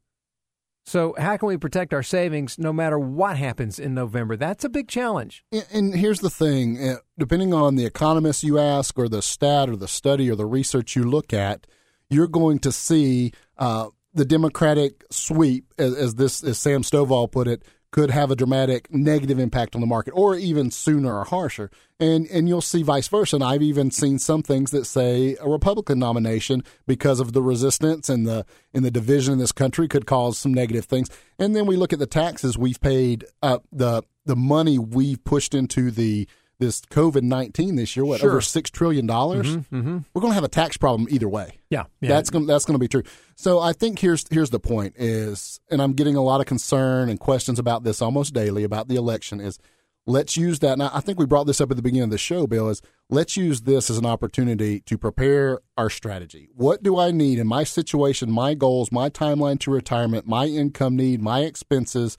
So, 0.86 1.14
how 1.18 1.36
can 1.38 1.48
we 1.48 1.56
protect 1.56 1.94
our 1.94 2.02
savings 2.02 2.58
no 2.58 2.72
matter 2.72 2.98
what 2.98 3.38
happens 3.38 3.78
in 3.78 3.94
November? 3.94 4.36
That's 4.36 4.64
a 4.64 4.68
big 4.68 4.86
challenge. 4.86 5.44
And- 5.72 5.94
here's 5.94 6.20
the 6.20 6.30
thing 6.30 6.78
uh, 6.78 6.96
depending 7.18 7.54
on 7.54 7.76
the 7.76 7.86
economist 7.86 8.44
you 8.44 8.58
ask, 8.58 8.98
or 8.98 9.08
the 9.08 9.22
stat, 9.22 9.70
or 9.70 9.76
the 9.76 9.88
study, 9.88 10.30
or 10.30 10.36
the 10.36 10.46
research 10.46 10.94
you 10.94 11.04
look 11.04 11.32
at, 11.32 11.66
you're 12.10 12.28
going 12.28 12.58
to 12.60 12.72
see 12.72 13.32
uh, 13.56 13.88
the 14.12 14.26
Democratic 14.26 15.04
sweep, 15.10 15.72
as, 15.78 15.94
as 15.94 16.14
this, 16.16 16.44
as 16.44 16.58
Sam 16.58 16.82
Stovall 16.82 17.30
put 17.32 17.48
it, 17.48 17.62
could 17.94 18.10
have 18.10 18.28
a 18.28 18.34
dramatic 18.34 18.92
negative 18.92 19.38
impact 19.38 19.76
on 19.76 19.80
the 19.80 19.86
market, 19.86 20.10
or 20.16 20.34
even 20.34 20.68
sooner 20.68 21.16
or 21.16 21.22
harsher. 21.22 21.70
And 22.00 22.26
and 22.26 22.48
you'll 22.48 22.60
see 22.60 22.82
vice 22.82 23.06
versa. 23.06 23.36
And 23.36 23.44
I've 23.44 23.62
even 23.62 23.92
seen 23.92 24.18
some 24.18 24.42
things 24.42 24.72
that 24.72 24.84
say 24.84 25.36
a 25.40 25.48
Republican 25.48 26.00
nomination 26.00 26.64
because 26.88 27.20
of 27.20 27.34
the 27.34 27.40
resistance 27.40 28.08
and 28.08 28.26
the 28.26 28.44
in 28.72 28.82
the 28.82 28.90
division 28.90 29.34
in 29.34 29.38
this 29.38 29.52
country 29.52 29.86
could 29.86 30.06
cause 30.06 30.36
some 30.36 30.52
negative 30.52 30.86
things. 30.86 31.08
And 31.38 31.54
then 31.54 31.66
we 31.66 31.76
look 31.76 31.92
at 31.92 32.00
the 32.00 32.06
taxes 32.08 32.58
we've 32.58 32.80
paid, 32.80 33.26
uh, 33.44 33.60
the 33.70 34.02
the 34.26 34.34
money 34.34 34.76
we've 34.76 35.22
pushed 35.22 35.54
into 35.54 35.92
the 35.92 36.26
this 36.58 36.80
COVID 36.82 37.22
nineteen 37.22 37.76
this 37.76 37.96
year. 37.96 38.04
What 38.04 38.20
Sure. 38.20 38.30
over 38.30 38.40
six 38.40 38.70
trillion 38.70 39.06
dollars? 39.06 39.56
Mm-hmm. 39.56 39.98
We're 40.12 40.20
going 40.20 40.30
to 40.30 40.34
have 40.34 40.44
a 40.44 40.48
tax 40.48 40.76
problem 40.76 41.08
either 41.10 41.28
way. 41.28 41.58
Yeah, 41.70 41.84
yeah. 42.00 42.08
That's 42.08 42.30
going 42.30 42.46
that's 42.46 42.64
going 42.64 42.74
to 42.74 42.78
be 42.78 42.88
true. 42.88 43.02
So 43.34 43.60
I 43.60 43.72
think 43.72 43.98
here's 43.98 44.24
here's 44.30 44.50
the 44.50 44.60
point 44.60 44.94
is, 44.96 45.60
and 45.70 45.82
I'm 45.82 45.94
getting 45.94 46.16
a 46.16 46.22
lot 46.22 46.40
of 46.40 46.46
concern 46.46 47.08
and 47.08 47.18
questions 47.18 47.58
about 47.58 47.84
this 47.84 48.00
almost 48.00 48.34
daily 48.34 48.64
about 48.64 48.88
the 48.88 48.96
election. 48.96 49.40
Is 49.40 49.58
let's 50.06 50.36
use 50.36 50.60
that. 50.60 50.74
And 50.74 50.82
I 50.82 51.00
think 51.00 51.18
we 51.18 51.26
brought 51.26 51.46
this 51.46 51.60
up 51.60 51.70
at 51.70 51.76
the 51.76 51.82
beginning 51.82 52.04
of 52.04 52.10
the 52.10 52.18
show, 52.18 52.46
Bill. 52.46 52.68
Is 52.68 52.80
let's 53.10 53.36
use 53.36 53.62
this 53.62 53.90
as 53.90 53.98
an 53.98 54.06
opportunity 54.06 54.80
to 54.80 54.96
prepare 54.96 55.60
our 55.76 55.90
strategy. 55.90 56.48
What 56.54 56.82
do 56.82 56.98
I 56.98 57.10
need 57.10 57.38
in 57.38 57.46
my 57.46 57.64
situation, 57.64 58.30
my 58.30 58.54
goals, 58.54 58.92
my 58.92 59.10
timeline 59.10 59.58
to 59.60 59.70
retirement, 59.70 60.26
my 60.26 60.46
income 60.46 60.94
need, 60.96 61.20
my 61.20 61.40
expenses, 61.40 62.16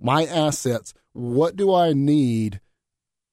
my 0.00 0.24
assets? 0.26 0.94
What 1.12 1.56
do 1.56 1.74
I 1.74 1.92
need 1.92 2.60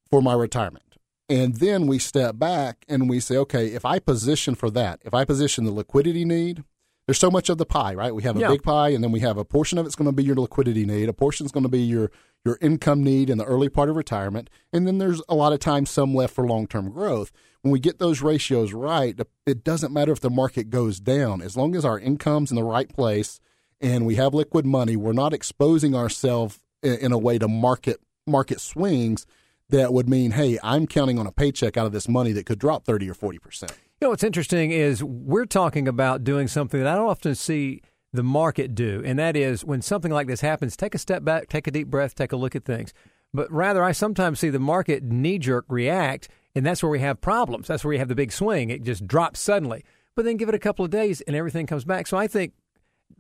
for 0.10 0.22
my 0.22 0.34
retirement? 0.34 0.84
And 1.28 1.56
then 1.56 1.88
we 1.88 1.98
step 2.00 2.38
back 2.38 2.86
and 2.88 3.10
we 3.10 3.20
say, 3.20 3.36
okay, 3.38 3.68
if 3.68 3.84
I 3.84 4.00
position 4.00 4.54
for 4.56 4.70
that, 4.72 5.00
if 5.04 5.14
I 5.14 5.26
position 5.26 5.64
the 5.66 5.72
liquidity 5.72 6.24
need, 6.24 6.64
there's 7.08 7.18
so 7.20 7.32
much 7.32 7.50
of 7.50 7.58
the 7.58 7.66
pie, 7.66 7.94
right? 7.96 8.14
We 8.14 8.24
have 8.24 8.36
a 8.38 8.40
Yeah. 8.42 8.50
big 8.50 8.64
pie, 8.64 8.90
and 8.90 9.04
then 9.04 9.12
we 9.12 9.20
have 9.22 9.38
a 9.38 9.46
portion 9.46 9.78
of 9.78 9.86
it's 9.86 9.96
going 9.96 10.08
to 10.10 10.12
be 10.16 10.24
your 10.24 10.36
liquidity 10.36 10.86
need, 10.86 11.08
a 11.10 11.14
portion 11.14 11.46
is 11.46 11.52
going 11.52 11.64
to 11.64 11.70
be 11.70 11.82
your 11.82 12.12
your 12.44 12.60
income 12.62 13.04
need 13.04 13.28
in 13.32 13.40
the 13.40 13.44
early 13.46 13.70
part 13.70 13.90
of 13.90 13.96
retirement, 13.96 14.52
and 14.72 14.86
then 14.86 15.00
there's 15.00 15.20
a 15.28 15.34
lot 15.34 15.52
of 15.52 15.58
times 15.58 15.90
some 15.90 16.14
left 16.14 16.36
for 16.36 16.46
long 16.46 16.68
term 16.68 16.92
growth. 16.92 17.32
When 17.64 17.72
we 17.72 17.80
get 17.80 17.98
those 17.98 18.22
ratios 18.22 18.72
right, 18.72 19.20
it 19.48 19.64
doesn't 19.64 19.92
matter 19.92 20.12
if 20.12 20.20
the 20.20 20.30
market 20.30 20.70
goes 20.70 21.00
down, 21.00 21.42
as 21.42 21.58
long 21.58 21.76
as 21.76 21.84
our 21.84 21.98
income's 22.00 22.52
in 22.52 22.56
the 22.56 22.64
right 22.64 22.88
place 22.88 23.40
and 23.82 24.06
we 24.06 24.14
have 24.16 24.36
liquid 24.36 24.64
money, 24.64 24.96
we're 24.96 25.12
not 25.14 25.34
exposing 25.34 25.96
ourselves 25.96 26.60
in 26.84 27.12
a 27.12 27.18
way 27.18 27.40
to 27.40 27.48
market 27.48 28.00
market 28.28 28.62
swings 28.62 29.26
that 29.70 29.94
would 29.94 30.08
mean, 30.08 30.32
hey, 30.32 30.60
I'm 30.64 30.88
counting 30.88 31.18
on 31.20 31.28
a 31.28 31.32
paycheck 31.32 31.78
out 31.78 31.86
of 31.86 31.92
this 31.92 32.08
money 32.08 32.32
that 32.34 32.46
could 32.46 32.60
drop 32.60 32.86
30 32.86 33.10
or 33.10 33.16
40%. 33.16 33.64
You 33.64 33.78
know 34.02 34.10
what's 34.10 34.24
interesting 34.24 34.72
is 34.72 35.04
we're 35.04 35.46
talking 35.46 35.88
about 35.88 36.24
doing 36.24 36.48
something 36.48 36.82
that 36.82 36.92
I 36.92 36.96
don't 36.96 37.10
often 37.10 37.36
see 37.36 37.82
the 38.14 38.24
market 38.24 38.76
do, 38.76 39.02
and 39.06 39.18
that 39.20 39.36
is 39.36 39.66
when 39.66 39.82
something 39.82 40.12
like 40.12 40.28
this 40.28 40.42
happens, 40.42 40.78
take 40.78 40.96
a 40.96 41.00
step 41.00 41.24
back, 41.24 41.50
take 41.50 41.68
a 41.68 41.72
deep 41.72 41.88
breath, 41.88 42.16
take 42.16 42.32
a 42.32 42.38
look 42.38 42.56
at 42.56 42.66
things. 42.66 42.94
But 43.34 43.52
rather, 43.52 43.84
I 43.84 43.92
sometimes 43.92 44.40
see 44.40 44.50
the 44.50 44.60
market 44.60 45.04
knee 45.04 45.40
jerk 45.40 45.66
react, 45.68 46.30
and 46.56 46.66
that's 46.66 46.82
where 46.82 46.90
we 46.90 47.00
have 47.00 47.20
problems. 47.20 47.68
That's 47.68 47.84
where 47.84 47.94
you 47.94 48.00
have 48.00 48.08
the 48.08 48.16
big 48.16 48.32
swing. 48.32 48.70
It 48.70 48.84
just 48.84 49.06
drops 49.08 49.40
suddenly. 49.40 49.84
But 50.16 50.24
then 50.24 50.38
give 50.38 50.48
it 50.48 50.56
a 50.56 50.60
couple 50.60 50.86
of 50.86 50.92
days, 50.92 51.20
and 51.22 51.36
everything 51.36 51.66
comes 51.68 51.84
back. 51.84 52.08
So 52.08 52.18
I 52.18 52.28
think 52.28 52.54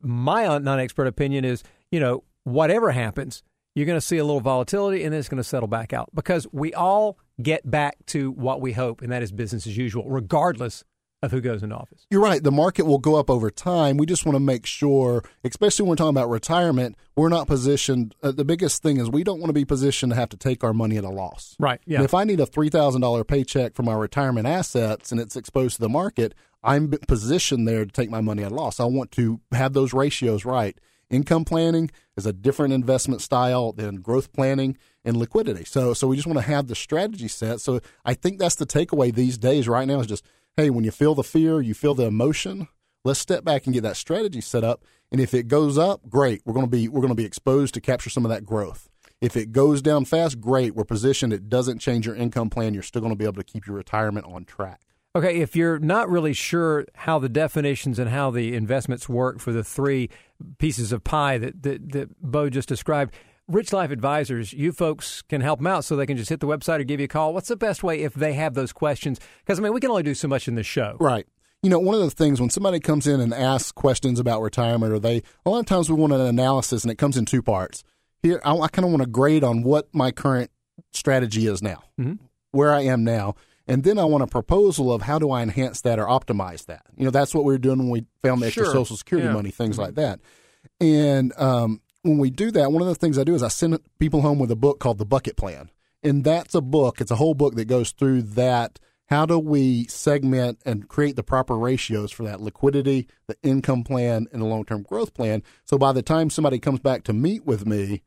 my 0.01 0.45
non 0.57 0.79
expert 0.79 1.07
opinion 1.07 1.43
is, 1.43 1.63
you 1.91 1.99
know, 1.99 2.23
whatever 2.43 2.91
happens, 2.91 3.43
you're 3.75 3.85
going 3.85 3.99
to 3.99 4.05
see 4.05 4.17
a 4.17 4.25
little 4.25 4.41
volatility 4.41 5.03
and 5.03 5.13
then 5.13 5.19
it's 5.19 5.29
going 5.29 5.37
to 5.37 5.43
settle 5.43 5.67
back 5.67 5.93
out 5.93 6.09
because 6.15 6.47
we 6.51 6.73
all 6.73 7.19
get 7.41 7.69
back 7.69 7.97
to 8.07 8.31
what 8.31 8.61
we 8.61 8.71
hope, 8.71 9.01
and 9.01 9.11
that 9.11 9.21
is 9.21 9.31
business 9.31 9.67
as 9.67 9.77
usual, 9.77 10.09
regardless 10.09 10.83
of 11.21 11.31
who 11.31 11.41
goes 11.41 11.63
into 11.63 11.75
office. 11.75 12.05
You're 12.09 12.21
right. 12.21 12.41
The 12.41 12.51
market 12.51 12.85
will 12.85 12.99
go 12.99 13.15
up 13.15 13.29
over 13.29 13.49
time. 13.49 13.97
We 13.97 14.05
just 14.05 14.25
want 14.25 14.35
to 14.35 14.39
make 14.39 14.65
sure, 14.65 15.23
especially 15.43 15.83
when 15.83 15.89
we're 15.91 15.95
talking 15.95 16.15
about 16.15 16.29
retirement, 16.29 16.95
we're 17.15 17.29
not 17.29 17.47
positioned. 17.47 18.15
Uh, 18.21 18.31
the 18.31 18.45
biggest 18.45 18.83
thing 18.83 18.97
is 18.97 19.09
we 19.09 19.23
don't 19.23 19.39
want 19.39 19.49
to 19.49 19.53
be 19.53 19.65
positioned 19.65 20.11
to 20.11 20.15
have 20.15 20.29
to 20.29 20.37
take 20.37 20.63
our 20.63 20.73
money 20.73 20.97
at 20.97 21.03
a 21.03 21.09
loss. 21.09 21.55
Right. 21.59 21.81
Yeah. 21.85 21.97
And 21.97 22.05
if 22.05 22.13
I 22.13 22.23
need 22.23 22.39
a 22.39 22.45
three 22.45 22.69
thousand 22.69 23.01
dollar 23.01 23.23
paycheck 23.23 23.75
for 23.75 23.83
my 23.83 23.93
retirement 23.93 24.47
assets 24.47 25.11
and 25.11 25.19
it's 25.19 25.35
exposed 25.35 25.75
to 25.75 25.81
the 25.81 25.89
market, 25.89 26.33
I'm 26.63 26.89
positioned 27.07 27.67
there 27.67 27.85
to 27.85 27.91
take 27.91 28.09
my 28.09 28.21
money 28.21 28.43
at 28.43 28.51
a 28.51 28.55
loss. 28.55 28.79
I 28.79 28.85
want 28.85 29.11
to 29.13 29.41
have 29.51 29.73
those 29.73 29.93
ratios 29.93 30.45
right. 30.45 30.77
Income 31.09 31.45
planning 31.45 31.91
is 32.17 32.25
a 32.25 32.33
different 32.33 32.73
investment 32.73 33.21
style 33.21 33.71
than 33.71 33.97
growth 33.97 34.33
planning 34.33 34.77
and 35.03 35.17
liquidity. 35.17 35.63
So, 35.65 35.93
so 35.93 36.07
we 36.07 36.15
just 36.15 36.27
want 36.27 36.39
to 36.39 36.45
have 36.45 36.67
the 36.67 36.75
strategy 36.75 37.27
set. 37.27 37.61
So, 37.61 37.79
I 38.03 38.13
think 38.13 38.39
that's 38.39 38.55
the 38.55 38.65
takeaway 38.65 39.13
these 39.13 39.37
days. 39.37 39.67
Right 39.67 39.87
now 39.87 39.99
is 39.99 40.07
just, 40.07 40.25
hey, 40.57 40.69
when 40.69 40.83
you 40.83 40.91
feel 40.91 41.15
the 41.15 41.23
fear, 41.23 41.61
you 41.61 41.73
feel 41.73 41.93
the 41.93 42.05
emotion. 42.05 42.67
Let's 43.03 43.19
step 43.19 43.43
back 43.43 43.65
and 43.65 43.73
get 43.73 43.81
that 43.83 43.97
strategy 43.97 44.41
set 44.41 44.63
up. 44.63 44.83
And 45.11 45.21
if 45.21 45.33
it 45.33 45.47
goes 45.47 45.77
up, 45.77 46.09
great. 46.09 46.41
We're 46.43 46.55
going 46.55 46.65
to 46.65 46.71
be 46.71 46.87
we're 46.87 47.01
going 47.01 47.09
to 47.09 47.15
be 47.15 47.25
exposed 47.25 47.75
to 47.75 47.81
capture 47.81 48.09
some 48.09 48.25
of 48.25 48.29
that 48.29 48.45
growth. 48.45 48.89
If 49.21 49.37
it 49.37 49.51
goes 49.51 49.81
down 49.81 50.05
fast, 50.05 50.41
great. 50.41 50.75
We're 50.75 50.83
positioned. 50.85 51.31
It 51.31 51.47
doesn't 51.47 51.79
change 51.79 52.05
your 52.05 52.15
income 52.15 52.49
plan. 52.49 52.73
You're 52.73 52.83
still 52.83 53.01
going 53.01 53.13
to 53.13 53.17
be 53.17 53.25
able 53.25 53.35
to 53.35 53.43
keep 53.43 53.67
your 53.67 53.75
retirement 53.75 54.25
on 54.25 54.45
track. 54.45 54.81
Okay, 55.15 55.37
if 55.39 55.55
you're 55.55 55.79
not 55.79 56.09
really 56.09 56.33
sure 56.33 56.85
how 56.93 57.19
the 57.19 57.29
definitions 57.29 57.99
and 57.99 58.09
how 58.09 58.31
the 58.31 58.53
investments 58.53 59.07
work 59.07 59.39
for 59.39 59.53
the 59.53 59.63
three 59.63 60.09
pieces 60.57 60.91
of 60.91 61.05
pie 61.05 61.37
that, 61.37 61.63
that, 61.63 61.91
that 61.93 62.21
Bo 62.21 62.49
just 62.49 62.67
described, 62.67 63.13
Rich 63.47 63.71
Life 63.71 63.91
Advisors, 63.91 64.51
you 64.51 64.73
folks 64.73 65.21
can 65.21 65.39
help 65.39 65.59
them 65.59 65.67
out 65.67 65.85
so 65.85 65.95
they 65.95 66.05
can 66.05 66.17
just 66.17 66.29
hit 66.29 66.41
the 66.41 66.47
website 66.47 66.79
or 66.81 66.83
give 66.83 66.99
you 66.99 67.05
a 67.05 67.07
call. 67.07 67.33
What's 67.33 67.47
the 67.47 67.55
best 67.55 67.81
way 67.81 68.01
if 68.01 68.13
they 68.13 68.33
have 68.33 68.55
those 68.55 68.73
questions? 68.73 69.19
Because, 69.39 69.57
I 69.57 69.61
mean, 69.61 69.71
we 69.73 69.79
can 69.79 69.89
only 69.89 70.03
do 70.03 70.15
so 70.15 70.27
much 70.27 70.47
in 70.49 70.55
this 70.55 70.65
show. 70.67 70.97
Right. 70.99 71.25
You 71.63 71.69
know, 71.69 71.79
one 71.79 71.95
of 71.95 72.01
the 72.01 72.11
things 72.11 72.41
when 72.41 72.49
somebody 72.49 72.79
comes 72.81 73.07
in 73.07 73.21
and 73.21 73.33
asks 73.33 73.71
questions 73.71 74.19
about 74.19 74.41
retirement, 74.41 74.91
or 74.91 74.99
they, 74.99 75.21
a 75.45 75.49
lot 75.49 75.59
of 75.59 75.65
times 75.65 75.89
we 75.89 75.95
want 75.95 76.11
an 76.11 76.21
analysis 76.21 76.83
and 76.83 76.91
it 76.91 76.97
comes 76.97 77.15
in 77.17 77.25
two 77.25 77.41
parts. 77.41 77.83
Here, 78.21 78.41
I, 78.43 78.53
I 78.53 78.67
kind 78.67 78.83
of 78.85 78.91
want 78.91 79.03
to 79.03 79.09
grade 79.09 79.43
on 79.45 79.63
what 79.63 79.87
my 79.93 80.11
current 80.11 80.51
strategy 80.91 81.47
is 81.47 81.61
now, 81.61 81.83
Mhm. 81.97 82.19
where 82.51 82.73
I 82.73 82.81
am 82.81 83.03
now. 83.05 83.35
And 83.67 83.83
then 83.83 83.97
I 83.97 84.05
want 84.05 84.23
a 84.23 84.27
proposal 84.27 84.93
of 84.93 85.01
how 85.01 85.17
do 85.19 85.31
I 85.31 85.41
enhance 85.41 85.81
that 85.81 85.97
or 85.99 86.05
optimize 86.05 86.65
that. 86.67 86.83
You 86.95 87.05
know, 87.05 87.11
that's 87.11 87.33
what 87.33 87.43
we 87.45 87.53
were 87.53 87.57
doing 87.57 87.79
when 87.79 87.89
we 87.89 88.05
found 88.21 88.41
the 88.41 88.47
extra 88.47 88.65
Sure. 88.65 88.73
Social 88.73 88.95
Security 88.97 89.27
Yeah. 89.27 89.33
money, 89.33 89.49
things 89.51 89.77
like 89.77 89.95
that. 89.95 90.19
And 90.79 91.33
um, 91.39 91.81
when 92.03 92.17
we 92.17 92.29
do 92.29 92.51
that, 92.51 92.71
one 92.71 92.81
of 92.81 92.87
the 92.87 92.95
things 92.95 93.17
I 93.17 93.23
do 93.23 93.33
is 93.35 93.43
I 93.43 93.47
send 93.47 93.79
people 93.99 94.21
home 94.21 94.39
with 94.39 94.51
a 94.51 94.55
book 94.55 94.79
called 94.79 94.97
The 94.99 95.05
Bucket 95.05 95.35
Plan. 95.37 95.69
And 96.03 96.23
that's 96.23 96.53
a 96.53 96.61
book, 96.61 97.01
it's 97.01 97.09
a 97.11 97.15
whole 97.15 97.33
book 97.33 97.55
that 97.55 97.65
goes 97.65 97.91
through 97.91 98.21
that 98.23 98.79
how 99.07 99.25
do 99.25 99.37
we 99.37 99.85
segment 99.85 100.59
and 100.65 100.87
create 100.87 101.15
the 101.15 101.21
proper 101.23 101.55
ratios 101.55 102.11
for 102.11 102.23
that 102.23 102.41
liquidity, 102.41 103.07
the 103.27 103.37
income 103.43 103.83
plan, 103.83 104.25
and 104.31 104.41
the 104.41 104.47
long 104.47 104.65
term 104.65 104.81
growth 104.81 105.13
plan? 105.13 105.43
So 105.63 105.77
by 105.77 105.91
the 105.93 106.01
time 106.01 106.29
somebody 106.31 106.57
comes 106.59 106.79
back 106.79 107.03
to 107.03 107.13
meet 107.13 107.45
with 107.45 107.67
me, 107.67 108.01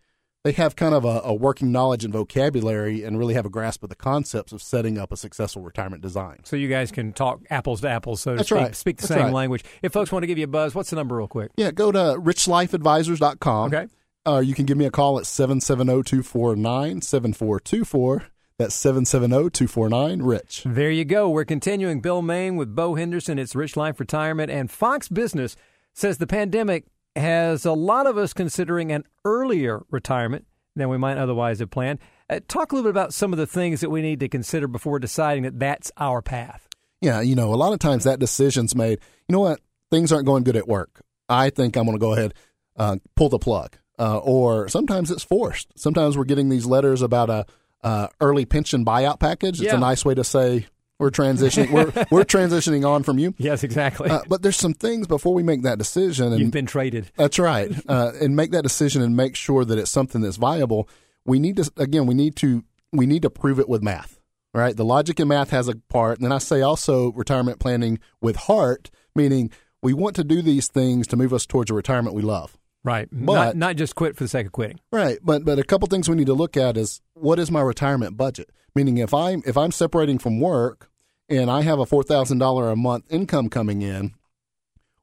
they 0.45 0.52
have 0.52 0.76
kind 0.76 0.95
of 0.95 1.04
a, 1.04 1.21
a, 1.25 1.35
working 1.35 1.73
knowledge 1.73 2.04
and 2.04 2.12
vocabulary 2.12 3.02
and 3.02 3.18
really 3.18 3.35
have 3.35 3.45
a 3.45 3.50
grasp 3.50 3.83
of 3.83 3.88
the 3.88 3.97
concepts 3.97 4.52
of 4.52 4.62
setting 4.62 4.97
up 4.97 5.11
a 5.11 5.16
successful 5.16 5.62
retirement 5.62 6.00
design. 6.00 6.38
So 6.45 6.54
you 6.57 6.68
guys 6.68 6.92
can 6.92 7.12
talk 7.12 7.40
apples 7.50 7.80
to 7.80 7.88
apples, 7.88 8.21
so 8.21 8.33
to 8.33 8.37
That's 8.37 8.49
speak, 8.49 8.59
right. 8.59 8.76
speak 8.76 8.97
the 8.99 9.09
That's 9.09 9.14
same 9.14 9.25
right. 9.25 9.35
language. 9.35 9.64
If 9.83 9.92
folks 9.92 10.12
want 10.12 10.23
to 10.23 10.28
give 10.28 10.38
you 10.38 10.45
a 10.45 10.49
buzz, 10.49 10.75
what's 10.75 10.90
the 10.90 10.97
number 10.97 11.16
real 11.16 11.28
quick? 11.28 11.50
Yeah, 11.57 11.73
go 11.73 11.90
to 11.90 11.99
richlifeadvisors.com. 11.99 13.75
Okay. 13.75 13.88
Uh, 14.26 14.40
you 14.40 14.54
can 14.54 14.66
give 14.66 14.76
me 14.76 14.85
a 14.85 14.90
call 14.90 15.18
at 15.18 15.25
770-249-7424. 15.25 18.23
That's 18.59 18.76
770-249-RICH. 18.85 20.64
There 20.66 20.90
you 20.90 21.04
go. 21.04 21.30
We're 21.30 21.45
continuing 21.45 22.00
Bill 22.00 22.23
Main 22.23 22.57
with 22.57 22.75
Bo 22.75 22.97
Henderson. 22.97 23.38
It's 23.38 23.54
Rich 23.54 23.76
Life 23.76 24.00
Retirement. 24.00 24.50
And 24.50 24.68
Fox 24.71 25.09
Business 25.09 25.57
says 25.95 26.18
the 26.18 26.26
pandemic 26.26 26.85
has 27.19 27.65
a 27.65 27.73
lot 27.73 28.07
of 28.07 28.17
us 28.19 28.33
considering 28.33 28.93
an 28.93 29.05
earlier 29.25 29.83
retirement 29.91 30.47
than 30.77 30.89
we 30.89 30.99
might 30.99 31.19
otherwise 31.19 31.59
have 31.61 31.71
planned. 31.71 31.99
Uh, 32.31 32.41
talk 32.49 32.73
a 32.73 32.75
little 32.77 32.89
bit 32.91 32.97
about 32.97 33.15
some 33.15 33.33
of 33.33 33.39
the 33.39 33.47
things 33.47 33.81
that 33.81 33.91
we 33.91 34.03
need 34.03 34.21
to 34.21 34.29
consider 34.29 34.69
before 34.69 34.99
deciding 34.99 35.43
that 35.45 35.59
that's 35.59 35.91
our 35.97 36.21
path. 36.23 36.69
Yeah, 37.01 37.21
you 37.21 37.35
know, 37.37 37.53
a 37.53 37.57
lot 37.57 37.73
of 37.73 37.79
times 37.79 38.05
that 38.05 38.19
decision's 38.19 38.75
made, 38.75 38.99
you 39.29 39.33
know 39.33 39.41
what, 39.41 39.61
things 39.91 40.13
aren't 40.13 40.27
going 40.27 40.45
good 40.45 40.57
at 40.57 40.69
work. 40.69 41.01
I 41.29 41.51
think 41.51 41.77
I'm 41.77 41.85
going 41.85 41.97
to 41.97 42.01
go 42.01 42.13
ahead 42.13 42.35
uh, 42.77 42.97
pull 43.17 43.29
the 43.29 43.39
plug. 43.39 43.77
Uh, 43.99 44.19
or 44.19 44.69
sometimes 44.69 45.11
it's 45.11 45.25
forced. 45.25 45.69
Sometimes 45.77 46.17
we're 46.17 46.25
getting 46.25 46.49
these 46.49 46.67
letters 46.67 47.03
about 47.03 47.31
a 47.31 47.47
uh, 47.83 48.07
early 48.21 48.45
pension 48.45 48.85
buyout 48.85 49.19
package. 49.19 49.61
It's 49.61 49.73
Yeah. 49.73 49.77
a 49.77 49.81
nice 49.81 50.05
way 50.05 50.15
to 50.15 50.23
say 50.23 50.67
we're 50.99 51.11
transitioning. 51.11 51.71
we're 51.71 52.07
we're 52.11 52.25
transitioning 52.25 52.88
on 52.88 53.02
from 53.02 53.19
you. 53.19 53.35
Yes, 53.38 53.62
exactly. 53.62 54.11
Uh, 54.11 54.21
but 54.28 54.43
there's 54.43 54.57
some 54.57 54.75
things 54.75 55.07
before 55.07 55.33
we 55.35 55.43
make 55.43 55.62
that 55.62 55.78
decision, 55.78 56.33
and 56.33 56.40
You've 56.40 56.50
been 56.50 56.67
traded. 56.67 57.11
that's 57.17 57.38
right. 57.38 57.71
Uh, 57.88 58.12
and 58.21 58.35
make 58.35 58.50
that 58.50 58.62
decision 58.62 59.00
and 59.02 59.17
make 59.17 59.37
sure 59.37 59.64
that 59.64 59.78
it's 59.78 59.90
something 59.90 60.21
that's 60.21 60.37
viable. 60.37 60.88
We 61.25 61.38
need 61.38 61.57
to 61.57 61.71
again. 61.76 62.07
We 62.07 62.14
need 62.14 62.37
to 62.37 62.64
we 62.93 63.07
need 63.07 63.23
to 63.23 63.31
prove 63.31 63.59
it 63.61 63.69
with 63.69 63.83
math. 63.83 64.19
Right. 64.55 64.76
The 64.76 64.85
logic 64.85 65.21
in 65.21 65.28
math 65.28 65.50
has 65.50 65.69
a 65.69 65.76
part, 65.88 66.19
and 66.19 66.25
then 66.25 66.33
I 66.33 66.38
say 66.38 66.62
also 66.62 67.12
retirement 67.12 67.61
planning 67.61 68.00
with 68.21 68.35
heart, 68.37 68.90
meaning 69.14 69.50
we 69.83 69.93
want 69.93 70.17
to 70.17 70.25
do 70.25 70.43
these 70.43 70.67
things 70.69 71.07
to 71.09 71.17
move 71.17 71.33
us 71.33 71.47
towards 71.47 71.71
a 71.71 71.75
retirement 71.75 72.17
we 72.17 72.23
love. 72.23 72.58
Right. 72.88 73.09
But- 73.12 73.35
not, 73.35 73.57
not 73.57 73.76
just 73.76 73.95
quit 73.95 74.16
for 74.16 74.25
the 74.25 74.28
sake 74.28 74.47
of 74.47 74.52
quitting. 74.52 74.80
Right, 74.90 75.18
but 75.23 75.45
but 75.45 75.59
a 75.59 75.64
couple 75.64 75.87
things 75.88 76.09
we 76.09 76.16
need 76.16 76.26
to 76.26 76.35
look 76.35 76.57
at 76.57 76.76
is 76.76 77.00
what 77.14 77.38
is 77.38 77.50
my 77.50 77.61
retirement 77.61 78.16
budget? 78.16 78.50
Meaning, 78.75 78.99
if 78.99 79.12
I'm 79.12 79.42
if 79.47 79.57
I'm 79.57 79.73
separating 79.73 80.18
from 80.18 80.40
work 80.40 80.90
and 81.28 81.50
I 81.50 81.62
have 81.62 81.78
a 81.78 81.87
four 81.87 82.02
thousand 82.02 82.38
dollar 82.38 82.71
a 82.71 82.76
month 82.76 83.04
income 83.11 83.49
coming 83.50 83.83
in, 83.83 84.14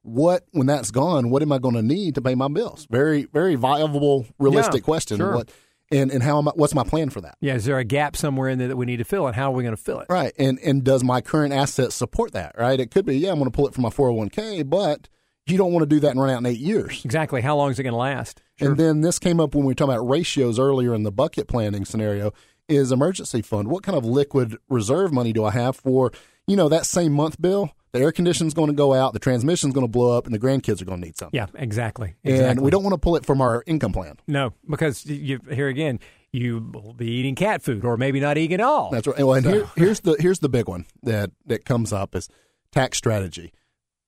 what 0.02 0.44
when 0.52 0.66
that's 0.66 0.90
gone, 0.90 1.30
what 1.30 1.42
am 1.42 1.52
I 1.52 1.58
going 1.58 1.74
to 1.74 1.82
need 1.82 2.14
to 2.14 2.22
pay 2.22 2.34
my 2.34 2.48
bills? 2.48 2.86
Very 2.90 3.24
very 3.32 3.54
viable, 3.56 4.26
realistic 4.38 4.82
Yeah, 4.82 4.84
question. 4.84 5.16
sure. 5.18 5.34
What 5.34 5.50
and 5.92 6.10
and 6.10 6.22
how 6.22 6.38
am 6.38 6.48
I, 6.48 6.52
what's 6.54 6.74
my 6.74 6.84
plan 6.84 7.10
for 7.10 7.20
that? 7.20 7.36
Yeah. 7.40 7.54
Is 7.54 7.64
there 7.64 7.78
a 7.78 7.84
gap 7.84 8.16
somewhere 8.16 8.48
in 8.48 8.58
there 8.58 8.68
that 8.68 8.76
we 8.76 8.86
need 8.86 8.96
to 8.98 9.04
fill, 9.04 9.26
and 9.26 9.36
how 9.36 9.52
are 9.52 9.54
we 9.54 9.62
going 9.62 9.76
to 9.76 9.82
fill 9.82 10.00
it? 10.00 10.06
Right, 10.08 10.32
and 10.38 10.58
and 10.60 10.82
does 10.82 11.04
my 11.04 11.20
current 11.20 11.52
assets 11.52 11.94
support 11.94 12.32
that? 12.32 12.54
Right, 12.58 12.80
it 12.80 12.90
could 12.90 13.06
be 13.06 13.18
yeah, 13.18 13.30
I'm 13.30 13.38
going 13.38 13.50
to 13.50 13.54
pull 13.54 13.68
it 13.68 13.74
from 13.74 13.82
my 13.82 13.90
four 13.90 14.08
hundred 14.08 14.18
one 14.18 14.28
k, 14.30 14.62
but 14.62 15.08
you 15.46 15.56
don't 15.56 15.72
want 15.72 15.82
to 15.82 15.86
do 15.86 16.00
that 16.00 16.10
and 16.10 16.20
run 16.20 16.30
out 16.30 16.38
in 16.38 16.46
eight 16.46 16.58
years. 16.58 17.04
Exactly. 17.04 17.40
How 17.40 17.56
long 17.56 17.70
is 17.70 17.78
it 17.78 17.82
going 17.82 17.92
to 17.92 17.98
last? 17.98 18.42
And 18.60 18.76
then 18.76 19.00
this 19.00 19.18
came 19.18 19.40
up 19.40 19.54
when 19.54 19.64
we 19.64 19.70
were 19.70 19.74
talking 19.74 19.94
about 19.94 20.08
ratios 20.08 20.58
earlier 20.58 20.94
in 20.94 21.02
the 21.02 21.12
bucket 21.12 21.46
planning 21.46 21.84
scenario 21.84 22.32
is 22.68 22.90
emergency 22.90 23.42
fund. 23.42 23.68
What 23.68 23.82
kind 23.82 23.96
of 23.96 24.04
liquid 24.04 24.56
reserve 24.68 25.12
money 25.12 25.32
do 25.32 25.44
I 25.44 25.52
have 25.52 25.76
for, 25.76 26.10
you 26.46 26.56
know, 26.56 26.68
that 26.68 26.86
same 26.86 27.12
month 27.12 27.40
bill? 27.40 27.72
The 27.92 28.00
air 28.00 28.12
conditioning's 28.12 28.54
going 28.54 28.68
to 28.68 28.74
go 28.74 28.92
out, 28.92 29.12
the 29.14 29.18
transmission's 29.18 29.72
going 29.72 29.86
to 29.86 29.90
blow 29.90 30.16
up, 30.16 30.26
and 30.26 30.34
the 30.34 30.38
grandkids 30.38 30.82
are 30.82 30.84
going 30.84 31.00
to 31.00 31.06
need 31.06 31.16
something. 31.16 31.36
Yeah. 31.36 31.46
Exactly. 31.54 32.14
And 32.24 32.34
exactly. 32.34 32.64
we 32.64 32.70
don't 32.70 32.82
want 32.82 32.92
to 32.94 32.98
pull 32.98 33.16
it 33.16 33.24
from 33.24 33.40
our 33.40 33.62
income 33.66 33.92
plan. 33.92 34.18
No, 34.26 34.52
because 34.68 35.06
you, 35.06 35.40
here 35.50 35.68
again, 35.68 36.00
you 36.32 36.70
will 36.72 36.92
be 36.92 37.10
eating 37.10 37.34
cat 37.34 37.62
food, 37.62 37.84
or 37.84 37.96
maybe 37.96 38.20
not 38.20 38.36
eating 38.36 38.54
at 38.54 38.60
all. 38.60 38.90
That's 38.90 39.06
right. 39.06 39.18
Well, 39.18 39.34
and 39.34 39.46
here, 39.46 39.70
here's 39.76 40.00
the 40.00 40.16
here's 40.18 40.40
the 40.40 40.48
big 40.48 40.68
one 40.68 40.84
that 41.04 41.30
that 41.46 41.64
comes 41.64 41.92
up 41.92 42.14
is 42.14 42.28
tax 42.72 42.98
strategy. 42.98 43.52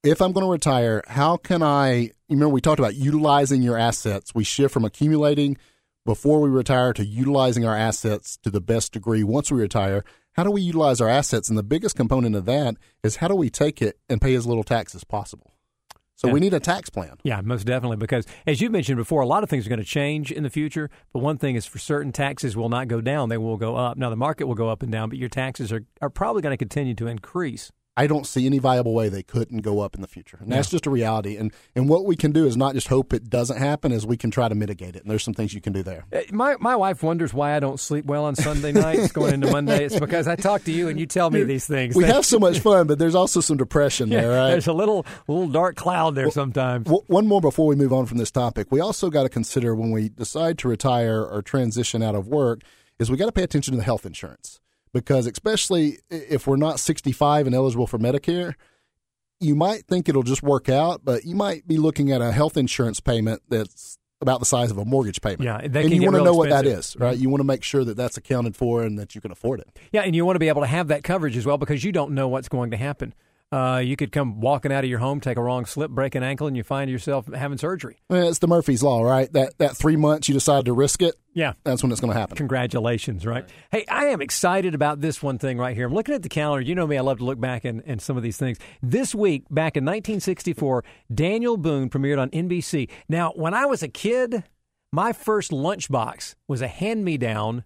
If 0.05 0.23
I'm 0.23 0.33
going 0.33 0.47
to 0.47 0.52
retire, 0.52 1.02
how 1.09 1.37
can 1.37 1.62
I? 1.62 1.93
You 2.28 2.37
remember 2.37 2.52
we 2.55 2.61
talked 2.61 2.78
about 2.78 2.95
utilizing 2.95 3.62
your 3.62 3.76
assets. 3.76 4.33
We 4.35 4.45
shift 4.45 4.73
from 4.73 4.85
accumulating 4.85 5.57
before 6.07 6.40
we 6.40 6.49
retire 6.49 6.93
to 6.93 7.05
utilizing 7.05 7.67
our 7.67 7.76
assets 7.76 8.37
to 8.45 8.50
the 8.50 8.61
best 8.61 8.93
degree 8.93 9.25
once 9.25 9.50
we 9.50 9.61
retire. 9.61 10.05
How 10.35 10.45
do 10.45 10.52
we 10.52 10.61
utilize 10.61 11.00
our 11.00 11.09
assets? 11.09 11.49
And 11.49 11.59
the 11.59 11.64
biggest 11.64 11.97
component 11.97 12.37
of 12.37 12.45
that 12.45 12.76
is 13.02 13.17
how 13.17 13.26
do 13.26 13.35
we 13.35 13.50
take 13.50 13.83
it 13.83 13.99
and 14.09 14.21
pay 14.21 14.35
as 14.37 14.47
little 14.47 14.62
tax 14.62 14.95
as 14.95 15.02
possible. 15.02 15.52
So 16.14 16.28
Yeah. 16.28 16.35
we 16.35 16.40
need 16.40 16.55
a 16.55 16.61
tax 16.61 16.90
plan. 16.90 17.17
Yeah, 17.25 17.40
most 17.40 17.64
definitely. 17.64 17.97
Because 17.97 18.25
as 18.47 18.61
you 18.61 18.71
mentioned 18.71 18.99
before, 18.99 19.21
a 19.23 19.26
lot 19.26 19.43
of 19.43 19.50
things 19.50 19.67
are 19.67 19.69
going 19.69 19.81
to 19.81 19.85
change 19.85 20.31
in 20.31 20.45
the 20.45 20.50
future. 20.50 20.90
But 21.12 21.21
one 21.21 21.38
thing 21.38 21.57
is 21.57 21.67
for 21.67 21.78
certain, 21.81 22.12
taxes 22.12 22.57
will 22.57 22.69
not 22.69 22.87
go 22.87 23.00
down; 23.00 23.31
they 23.31 23.38
will 23.38 23.57
go 23.57 23.75
up. 23.75 23.97
Now, 23.97 24.11
the 24.11 24.17
market 24.17 24.47
will 24.47 24.55
go 24.55 24.69
up 24.69 24.83
and 24.85 24.93
down, 24.93 25.09
but 25.09 25.19
your 25.19 25.28
taxes 25.28 25.73
are, 25.73 25.85
are 26.00 26.11
probably 26.11 26.43
going 26.43 26.52
to 26.52 26.57
continue 26.57 26.95
to 26.95 27.09
increase. 27.09 27.73
I 27.99 28.07
don't 28.07 28.26
see 28.26 28.47
any 28.47 28.59
viable 28.61 28.95
way 28.95 29.09
they 29.09 29.25
couldn't 29.25 29.62
go 29.62 29.81
up 29.81 29.95
in 29.97 30.00
the 30.00 30.07
future. 30.07 30.38
And 30.40 30.52
that's 30.52 30.71
just 30.71 30.87
a 30.87 30.90
reality. 30.90 31.37
And 31.37 31.52
and 31.75 31.88
what 31.88 32.07
we 32.07 32.14
can 32.14 32.31
do 32.33 32.47
is 32.47 32.57
not 32.57 32.75
just 32.75 32.88
hope 32.88 33.12
it 33.12 33.28
doesn't 33.28 33.59
happen, 33.59 33.90
is 33.90 34.07
we 34.07 34.17
can 34.17 34.31
try 34.31 34.49
to 34.49 34.55
mitigate 34.55 34.95
it. 34.97 35.02
And 35.02 35.11
there's 35.11 35.25
some 35.25 35.35
things 35.35 35.52
you 35.52 35.61
can 35.61 35.73
do 35.73 35.83
there. 35.83 36.05
Uh, 36.12 36.21
My 36.31 36.55
my 36.61 36.76
wife 36.76 37.02
wonders 37.02 37.35
why 37.35 37.57
I 37.57 37.61
don't 37.61 37.81
sleep 37.81 38.05
well 38.05 38.25
on 38.25 38.37
Sunday 38.37 38.71
nights 38.73 39.11
going 39.12 39.35
into 39.35 39.50
Monday. 39.50 39.85
It's 39.85 39.99
because 39.99 40.28
I 40.28 40.37
talk 40.37 40.62
to 40.64 40.73
you 40.73 40.88
and 40.88 40.99
you 41.00 41.07
tell 41.07 41.28
me 41.31 41.43
these 41.43 41.67
things. 41.67 41.97
We 41.97 42.05
have 42.05 42.25
so 42.25 42.38
much 42.38 42.61
fun, 42.61 42.87
but 42.87 42.99
there's 43.00 43.17
also 43.17 43.40
some 43.40 43.57
depression 43.57 44.09
Yeah, 44.11 44.21
there, 44.21 44.31
right? 44.31 44.50
There's 44.50 44.69
a 44.69 44.73
little 44.73 45.05
little 45.26 45.49
dark 45.49 45.75
cloud 45.76 46.14
there 46.14 46.31
sometimes. 46.31 46.85
W- 46.85 47.02
One 47.09 47.26
more 47.26 47.40
before 47.40 47.67
we 47.67 47.75
move 47.75 47.93
on 47.93 48.07
from 48.07 48.19
this 48.19 48.31
topic. 48.31 48.69
We 48.71 48.81
also 48.81 49.11
got 49.11 49.25
to 49.25 49.28
consider 49.28 49.75
when 49.75 49.90
we 49.90 50.09
decide 50.09 50.57
to 50.59 50.69
retire 50.69 51.23
or 51.25 51.43
transition 51.43 52.02
out 52.02 52.14
of 52.14 52.28
work 52.28 52.62
is 53.00 53.11
we 53.11 53.17
got 53.17 53.26
to 53.26 53.33
pay 53.33 53.43
attention 53.43 53.73
to 53.73 53.78
the 53.78 53.85
health 53.85 54.07
insurance 54.07 54.61
because 54.92 55.26
especially 55.26 55.99
if 56.11 56.47
we're 56.47 56.57
not 56.57 56.80
65 56.80 57.47
and 57.47 57.54
eligible 57.54 57.87
for 57.87 57.99
Medicare, 57.99 58.54
you 59.40 59.54
might 59.54 59.87
think 59.87 60.09
it'll 60.09 60.23
just 60.23 60.42
work 60.42 60.68
out, 60.68 61.04
but 61.04 61.25
you 61.25 61.37
might 61.37 61.66
be 61.66 61.76
looking 61.76 62.11
at 62.11 62.21
a 62.21 62.33
health 62.33 62.57
insurance 62.57 63.00
payment 63.00 63.42
that's 63.49 63.99
about 64.21 64.40
the 64.40 64.47
size 64.47 64.71
of 64.71 64.78
a 64.78 64.85
mortgage 64.85 65.21
payment. 65.21 65.42
Yeah, 65.42 65.59
that 65.68 65.85
and 65.85 65.95
you 65.95 66.02
want 66.02 66.16
to 66.16 66.25
know 66.25 66.35
what 66.35 66.49
that 66.49 66.66
is, 66.66 66.73
expensive. 66.73 66.97
is, 66.97 67.00
right? 67.00 67.14
Mm-hmm. 67.14 67.23
You 67.23 67.30
want 67.30 67.40
to 67.40 67.47
make 67.47 67.62
sure 67.62 67.85
that 67.85 67.97
that's 67.97 68.16
accounted 68.16 68.57
for 68.57 68.83
and 68.83 68.99
that 68.99 69.14
you 69.14 69.21
can 69.21 69.30
afford 69.30 69.61
it. 69.61 69.78
Yeah, 69.92 70.02
and 70.02 70.14
you 70.16 70.25
want 70.26 70.37
to 70.37 70.40
be 70.40 70.49
able 70.49 70.62
to 70.62 70.66
have 70.66 70.88
that 70.88 71.04
coverage 71.04 71.37
as 71.37 71.47
well 71.47 71.57
because 71.57 71.85
you 71.85 71.92
don't 71.92 72.12
know 72.12 72.26
what's 72.28 72.49
going 72.49 72.73
to 72.73 72.76
happen. 72.76 73.14
Uh, 73.50 73.81
you 73.83 73.97
could 73.97 74.12
come 74.12 74.40
walking 74.40 74.71
out 74.71 74.85
of 74.85 74.90
your 74.90 74.99
home, 74.99 75.21
take 75.21 75.38
a 75.38 75.43
wrong 75.43 75.64
slip, 75.64 75.90
break 75.90 76.14
an 76.14 76.23
ankle, 76.23 76.47
and 76.47 76.55
you 76.55 76.62
find 76.62 76.90
yourself 76.90 77.33
having 77.33 77.57
surgery. 77.57 77.97
Well, 78.11 78.28
it's 78.28 78.40
the 78.40 78.47
Murphy's 78.47 78.83
law, 78.83 79.00
right? 79.02 79.33
That 79.33 79.57
that 79.57 79.75
three 79.75 79.97
months 79.97 80.28
you 80.28 80.35
decide 80.35 80.67
to 80.67 80.75
risk 80.75 81.00
it, 81.00 81.14
Yeah. 81.33 81.55
that's 81.64 81.83
when 81.83 81.90
it's 81.90 82.00
going 82.02 82.12
to 82.12 82.19
happen. 82.19 82.37
Congratulations, 82.37 83.25
right? 83.25 83.47
Hey, 83.71 83.87
I 83.90 84.07
am 84.07 84.21
excited 84.21 84.75
about 84.75 85.00
this 85.00 85.23
one 85.23 85.38
thing 85.38 85.57
right 85.57 85.75
here. 85.75 85.87
I'm 85.87 85.95
looking 85.95 86.14
at 86.14 86.23
the 86.23 86.28
calendar. 86.28 86.61
You 86.61 86.75
know 86.75 86.87
me, 86.87 86.99
I 86.99 87.00
love 87.00 87.19
to 87.19 87.25
look 87.25 87.40
back 87.40 87.64
and, 87.64 87.81
in 87.83 88.00
some 88.00 88.19
of 88.19 88.23
these 88.23 88.37
things. 88.37 88.59
This 88.83 89.14
week, 89.14 89.45
back 89.50 89.78
in 89.78 89.85
1964, 89.85 90.85
Daniel 91.14 91.57
Boone 91.57 91.88
premiered 91.88 92.19
on 92.21 92.28
NBC. 92.31 92.90
Now, 93.09 93.33
when 93.35 93.55
I 93.55 93.64
was 93.64 93.83
a 93.83 93.88
kid, 93.88 94.45
my 94.93 95.14
first 95.14 95.52
lunchbox 95.52 96.35
was 96.49 96.61
a 96.61 96.69
hand 96.69 97.02
me 97.02 97.17
down 97.17 97.64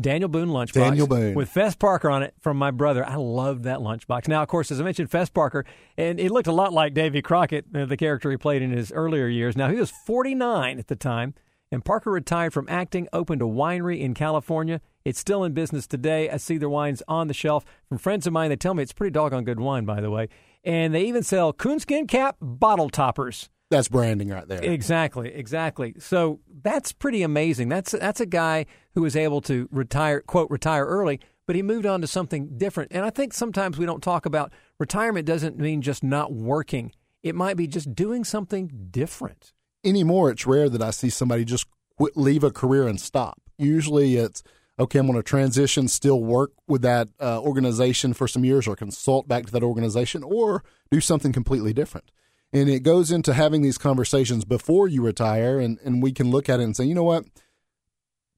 Daniel 0.00 0.28
Boone 0.28 0.48
lunchbox. 0.48 0.72
Daniel 0.74 1.06
Boone. 1.06 1.34
With 1.34 1.48
Fess 1.48 1.74
Parker 1.74 2.08
on 2.08 2.22
it 2.22 2.34
from 2.40 2.56
my 2.56 2.70
brother. 2.70 3.04
I 3.04 3.16
love 3.16 3.64
that 3.64 3.78
lunchbox. 3.78 4.28
Now, 4.28 4.42
of 4.42 4.48
course, 4.48 4.70
as 4.70 4.80
I 4.80 4.84
mentioned, 4.84 5.10
Fess 5.10 5.28
Parker, 5.28 5.64
and 5.96 6.18
he 6.18 6.28
looked 6.28 6.46
a 6.46 6.52
lot 6.52 6.72
like 6.72 6.94
Davy 6.94 7.20
Crockett, 7.20 7.66
uh, 7.74 7.84
the 7.84 7.96
character 7.96 8.30
he 8.30 8.36
played 8.36 8.62
in 8.62 8.70
his 8.70 8.92
earlier 8.92 9.26
years. 9.26 9.56
Now, 9.56 9.68
he 9.70 9.76
was 9.76 9.90
49 9.90 10.78
at 10.78 10.86
the 10.86 10.96
time, 10.96 11.34
and 11.72 11.84
Parker 11.84 12.10
retired 12.10 12.52
from 12.52 12.68
acting, 12.68 13.08
opened 13.12 13.42
a 13.42 13.46
winery 13.46 14.00
in 14.00 14.14
California. 14.14 14.80
It's 15.04 15.18
still 15.18 15.42
in 15.42 15.52
business 15.52 15.86
today. 15.86 16.30
I 16.30 16.36
see 16.36 16.58
their 16.58 16.68
wines 16.68 17.02
on 17.08 17.26
the 17.28 17.34
shelf. 17.34 17.64
From 17.88 17.98
friends 17.98 18.26
of 18.26 18.32
mine, 18.32 18.50
they 18.50 18.56
tell 18.56 18.74
me 18.74 18.82
it's 18.82 18.92
pretty 18.92 19.12
doggone 19.12 19.44
good 19.44 19.60
wine, 19.60 19.84
by 19.84 20.00
the 20.00 20.10
way. 20.10 20.28
And 20.64 20.94
they 20.94 21.02
even 21.02 21.22
sell 21.22 21.52
coonskin 21.52 22.06
cap 22.06 22.36
bottle 22.40 22.90
toppers. 22.90 23.48
That's 23.70 23.88
branding 23.88 24.30
right 24.30 24.48
there. 24.48 24.62
Exactly, 24.62 25.32
exactly. 25.34 25.94
So 25.98 26.40
that's 26.62 26.92
pretty 26.92 27.22
amazing. 27.22 27.68
That's 27.68 27.92
that's 27.92 28.20
a 28.20 28.26
guy 28.26 28.66
who 28.94 29.02
was 29.02 29.14
able 29.14 29.40
to 29.42 29.68
retire, 29.70 30.20
quote, 30.22 30.50
retire 30.50 30.86
early, 30.86 31.20
but 31.46 31.54
he 31.54 31.62
moved 31.62 31.84
on 31.84 32.00
to 32.00 32.06
something 32.06 32.56
different. 32.56 32.92
And 32.92 33.04
I 33.04 33.10
think 33.10 33.34
sometimes 33.34 33.76
we 33.78 33.84
don't 33.86 34.02
talk 34.02 34.24
about 34.24 34.52
retirement 34.78 35.26
doesn't 35.26 35.58
mean 35.58 35.82
just 35.82 36.02
not 36.02 36.32
working. 36.32 36.92
It 37.22 37.34
might 37.34 37.56
be 37.56 37.66
just 37.66 37.94
doing 37.94 38.24
something 38.24 38.88
different. 38.90 39.52
anymore 39.84 40.30
it's 40.30 40.46
rare 40.46 40.68
that 40.68 40.82
I 40.82 40.90
see 40.90 41.10
somebody 41.10 41.44
just 41.44 41.66
quit, 41.96 42.16
leave 42.16 42.44
a 42.44 42.50
career 42.50 42.86
and 42.88 43.00
stop. 43.00 43.40
Usually 43.58 44.16
it's 44.16 44.42
okay. 44.78 44.98
I'm 44.98 45.06
going 45.06 45.18
to 45.18 45.22
transition, 45.22 45.88
still 45.88 46.22
work 46.22 46.52
with 46.66 46.82
that 46.82 47.08
uh, 47.20 47.40
organization 47.40 48.14
for 48.14 48.28
some 48.28 48.44
years, 48.44 48.66
or 48.66 48.76
consult 48.76 49.28
back 49.28 49.46
to 49.46 49.52
that 49.52 49.62
organization, 49.62 50.22
or 50.22 50.62
do 50.90 51.00
something 51.00 51.32
completely 51.32 51.72
different. 51.72 52.10
And 52.52 52.68
it 52.68 52.80
goes 52.80 53.10
into 53.10 53.34
having 53.34 53.62
these 53.62 53.78
conversations 53.78 54.44
before 54.44 54.88
you 54.88 55.02
retire, 55.02 55.58
and, 55.58 55.78
and 55.84 56.02
we 56.02 56.12
can 56.12 56.30
look 56.30 56.48
at 56.48 56.60
it 56.60 56.64
and 56.64 56.76
say, 56.76 56.84
you 56.84 56.94
know 56.94 57.02
what, 57.02 57.24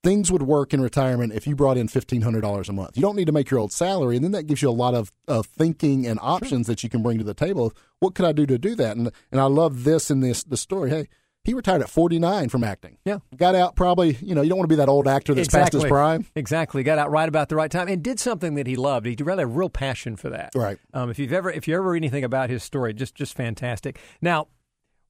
things 0.03 0.33
would 0.33 0.43
work 0.43 0.73
in 0.73 0.81
retirement 0.81 1.33
if 1.33 1.47
you 1.47 1.55
brought 1.55 1.77
in 1.77 1.87
$1,500 1.87 2.69
a 2.69 2.73
month. 2.73 2.97
You 2.97 3.03
don't 3.03 3.17
need 3.17 3.27
to 3.27 3.33
make 3.33 3.51
your 3.51 3.61
old 3.61 3.73
salary. 3.73 4.17
And 4.17 4.25
then 4.25 4.33
that 4.33 4.45
gives 4.45 4.63
you 4.63 4.71
a 4.71 4.73
lot 4.73 4.95
of, 4.95 5.13
of 5.29 5.47
thinking 5.47 6.07
and 6.07 6.19
options 6.23 6.67
sure. 6.67 6.73
that 6.73 6.83
you 6.83 6.89
can 6.89 7.03
bring 7.03 7.19
to 7.19 7.25
the 7.25 7.35
table. 7.35 7.73
What 7.99 8.15
could 8.15 8.25
I 8.25 8.33
do 8.33 8.47
to 8.47 8.59
do 8.59 8.75
that? 8.77 8.97
And, 8.97 9.13
and 9.31 9.41
I 9.41 9.45
love 9.45 9.85
this 9.85 10.11
in 10.11 10.21
this 10.21 10.43
the 10.43 10.57
story. 10.57 10.91
Hey, 10.91 11.09
he 11.45 11.55
retired 11.55 11.81
at 11.81 11.89
49 11.89 12.49
from 12.51 12.65
acting. 12.65 12.99
Yeah. 13.05 13.19
Got 13.35 13.55
out 13.55 13.75
probably, 13.75 14.19
you 14.21 14.35
know, 14.35 14.43
you 14.43 14.51
don't 14.51 14.59
want 14.59 14.69
to 14.69 14.73
be 14.73 14.77
that 14.77 14.89
old 14.89 15.09
actor 15.09 15.35
that's 15.35 15.49
exactly. 15.49 15.79
past 15.79 15.85
his 15.85 15.91
prime. 15.91 16.27
Exactly. 16.35 16.83
Got 16.83 16.99
out 16.99 17.11
right 17.11 17.29
about 17.29 17.49
the 17.49 17.57
right 17.57 17.71
time 17.71 17.89
and 17.89 18.03
did 18.03 18.21
something 18.21 18.55
that 18.57 18.67
he 18.67 18.77
loved. 18.77 19.07
He 19.07 19.17
really 19.19 19.43
had 19.43 19.45
a 19.45 19.47
real 19.47 19.71
passion 19.71 20.17
for 20.17 20.29
that. 20.31 20.51
Right. 20.55 20.79
Um, 20.93 21.11
if 21.11 21.19
you've 21.19 21.33
ever 21.33 21.51
if 21.51 21.67
you 21.67 21.77
ever 21.77 21.91
read 21.91 21.99
anything 21.99 22.25
about 22.25 22.51
his 22.51 22.63
story, 22.63 22.93
just 22.93 23.15
just 23.15 23.35
fantastic. 23.35 23.99
Now, 24.21 24.49